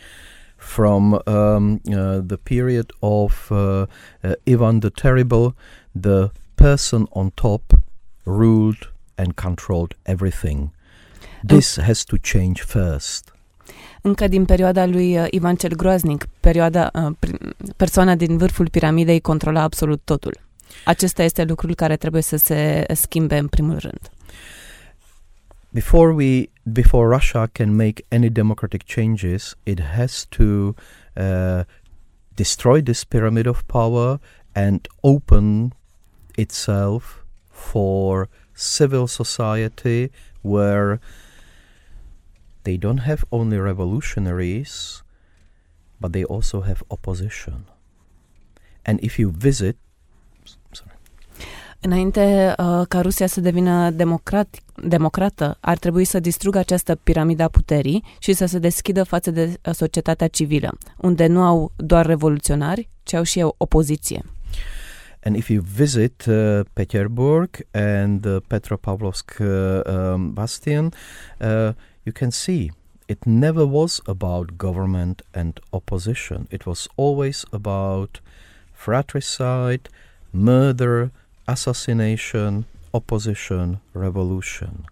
from 0.59 1.19
um, 1.27 1.81
uh, 1.89 2.21
the 2.21 2.37
period 2.37 2.93
of 3.01 3.51
uh, 3.51 3.87
uh, 4.23 4.35
Ivan 4.47 4.81
the 4.81 4.91
Terrible, 4.91 5.57
the 5.95 6.31
person 6.57 7.07
on 7.13 7.31
top 7.33 7.75
ruled 8.25 8.89
and 9.17 9.37
controlled 9.37 9.95
everything. 10.05 10.73
This 11.47 11.81
has 11.81 12.05
to 12.05 12.17
change 12.33 12.63
first. 12.63 13.33
Încă 14.03 14.29
din 14.29 14.45
perioada 14.45 14.87
lui 14.87 15.19
uh, 15.19 15.27
Ivan 15.31 15.55
cel 15.55 15.75
Groaznic, 15.75 16.27
perioada, 16.41 16.91
uh, 16.95 17.31
persoana 17.77 18.15
din 18.15 18.37
vârful 18.37 18.69
piramidei 18.71 19.21
controla 19.21 19.63
absolut 19.63 20.01
totul. 20.05 20.41
Acesta 20.85 21.23
este 21.23 21.45
lucrul 21.45 21.75
care 21.75 21.97
trebuie 21.97 22.23
să 22.23 22.37
se 22.37 22.87
schimbe 22.95 23.37
în 23.37 23.47
primul 23.47 23.79
rând. 23.79 24.11
Before 25.71 26.13
we 26.13 26.49
before 26.63 27.15
Russia 27.15 27.47
can 27.53 27.75
make 27.75 28.05
any 28.11 28.31
democratic 28.31 28.85
changes, 28.85 29.57
it 29.63 29.81
has 29.97 30.27
to 30.29 30.45
uh, 30.45 31.65
destroy 32.35 32.83
this 32.83 33.05
pyramid 33.05 33.47
of 33.47 33.63
power 33.67 34.21
and 34.53 34.89
open 35.01 35.75
itself 36.37 37.25
for 37.51 38.29
civil 38.53 39.07
society 39.07 40.11
where 40.41 41.01
they 42.63 42.79
don't 42.79 43.01
have 43.01 43.25
only 43.31 43.59
revolutionaries, 43.59 45.03
but 46.01 46.13
they 46.13 46.25
also 46.25 46.61
have 46.61 46.83
opposition. 46.89 47.65
And 48.83 49.03
if 49.03 49.19
you 49.19 49.31
visit, 49.31 49.77
sorry. 50.71 50.99
Înainte 51.81 52.55
uh, 52.59 52.87
ca 52.89 53.01
Rusia 53.01 53.27
să 53.27 53.41
devină 53.41 53.91
democrat, 53.91 54.57
democrată, 54.85 55.57
ar 55.61 55.79
trebui 55.79 56.05
să 56.05 56.21
distrugă 56.21 56.59
această 56.59 56.95
piramidă 56.95 57.43
a 57.43 57.49
puterii 57.49 58.05
și 58.19 58.33
să 58.33 58.47
se 58.47 58.59
deschidă 58.59 59.03
față 59.03 59.31
de 59.31 59.59
uh, 59.67 59.75
societatea 59.75 60.29
civilă, 60.29 60.79
unde 60.97 61.27
nu 61.27 61.43
au 61.43 61.73
doar 61.77 62.07
revoluționari, 62.07 62.89
ci 63.03 63.13
au 63.13 63.23
și 63.23 63.47
opoziție. 63.57 64.25
And 65.23 65.37
if 65.37 65.51
you 65.51 65.61
visit 65.61 66.29
uh, 66.29 66.65
Petersburg 66.75 67.63
and 67.75 68.23
the 68.23 68.41
Petropavlovsk 68.43 69.41
uh, 69.41 69.91
um, 69.91 70.33
bastion, 70.33 70.93
uh, 71.41 71.73
you 72.05 72.13
can 72.13 72.31
see 72.31 72.71
it 73.09 73.27
never 73.27 73.67
was 73.67 74.01
about 74.07 74.59
government 74.59 75.23
and 75.35 75.59
opposition. 75.73 76.47
It 76.51 76.67
was 76.67 76.89
always 76.97 77.45
about 77.53 78.21
fratricide, 78.73 79.89
murder, 80.33 81.11
assassination, 81.49 82.67
opposition, 82.93 83.81
revolution. 83.95 84.85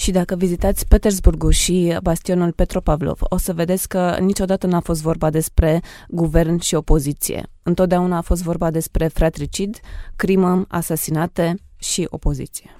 Și 0.00 0.10
dacă 0.10 0.36
vizitați 0.36 0.86
Petersburgul 0.86 1.50
și 1.50 1.98
bastionul 2.02 2.52
Petropavlov, 2.52 3.18
o 3.20 3.36
să 3.36 3.52
vedeți 3.52 3.88
că 3.88 4.16
niciodată 4.20 4.66
n-a 4.66 4.80
fost 4.80 5.02
vorba 5.02 5.30
despre 5.30 5.80
guvern 6.08 6.58
și 6.58 6.74
opoziție. 6.74 7.46
Întotdeauna 7.62 8.16
a 8.16 8.20
fost 8.20 8.42
vorba 8.42 8.70
despre 8.70 9.08
fratricid, 9.08 9.80
crimă, 10.16 10.64
asasinate 10.68 11.54
și 11.76 12.06
opoziție. 12.10 12.70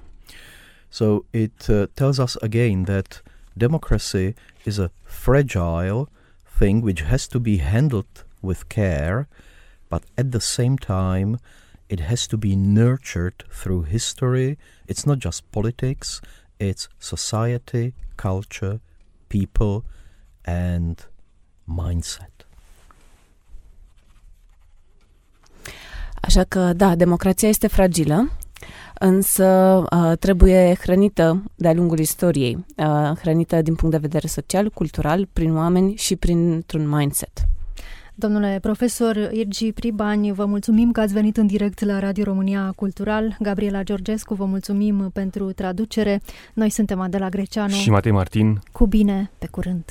So 0.89 1.17
it 1.29 1.67
uh, 1.67 1.83
tells 1.93 2.17
us 2.17 2.35
again 2.39 2.83
that 2.83 3.23
democracy 3.53 4.33
is 4.65 4.77
a 4.77 4.91
fragile 5.03 6.03
thing 6.57 6.83
which 6.83 7.03
has 7.03 7.27
to 7.27 7.39
be 7.39 7.61
handled 7.71 8.25
with 8.39 8.61
care, 8.67 9.27
but 9.89 10.03
at 10.15 10.25
the 10.29 10.39
same 10.39 10.73
time, 10.75 11.39
it 11.87 12.01
has 12.01 12.25
to 12.25 12.37
be 12.37 12.55
nurtured 12.55 13.45
through 13.61 13.87
history. 13.87 14.57
It's 14.87 15.05
not 15.05 15.19
just 15.19 15.43
politics, 15.51 16.21
it's 16.61 16.87
society, 16.97 17.93
culture, 18.15 18.81
people, 19.27 19.83
and 20.45 21.09
mindset. 21.63 22.31
Așa 26.21 26.43
că, 26.43 26.73
da, 26.73 26.95
democrația 26.95 27.47
este 27.47 27.67
fragilă, 27.67 28.31
însă 28.99 29.45
uh, 29.91 30.17
trebuie 30.19 30.75
hrănită 30.79 31.43
de-a 31.55 31.73
lungul 31.73 31.99
istoriei, 31.99 32.65
uh, 32.77 33.11
hrănită 33.19 33.61
din 33.61 33.75
punct 33.75 33.95
de 33.95 34.01
vedere 34.01 34.27
social, 34.27 34.69
cultural, 34.69 35.27
prin 35.33 35.55
oameni 35.55 35.95
și 35.95 36.15
printr-un 36.15 36.87
mindset. 36.89 37.31
Domnule 38.21 38.59
profesor 38.61 39.29
Irgi 39.31 39.71
Pribani, 39.71 40.31
vă 40.31 40.45
mulțumim 40.45 40.91
că 40.91 40.99
ați 40.99 41.13
venit 41.13 41.37
în 41.37 41.47
direct 41.47 41.83
la 41.83 41.99
Radio 41.99 42.23
România 42.23 42.73
Cultural. 42.75 43.37
Gabriela 43.39 43.83
Georgescu, 43.83 44.33
vă 44.33 44.45
mulțumim 44.45 45.09
pentru 45.13 45.51
traducere. 45.51 46.21
Noi 46.53 46.69
suntem 46.69 46.99
Adela 46.99 47.29
Greceanu. 47.29 47.73
Și 47.73 47.89
Matei 47.89 48.11
Martin. 48.11 48.59
Cu 48.71 48.87
bine, 48.87 49.31
pe 49.39 49.47
curând! 49.47 49.85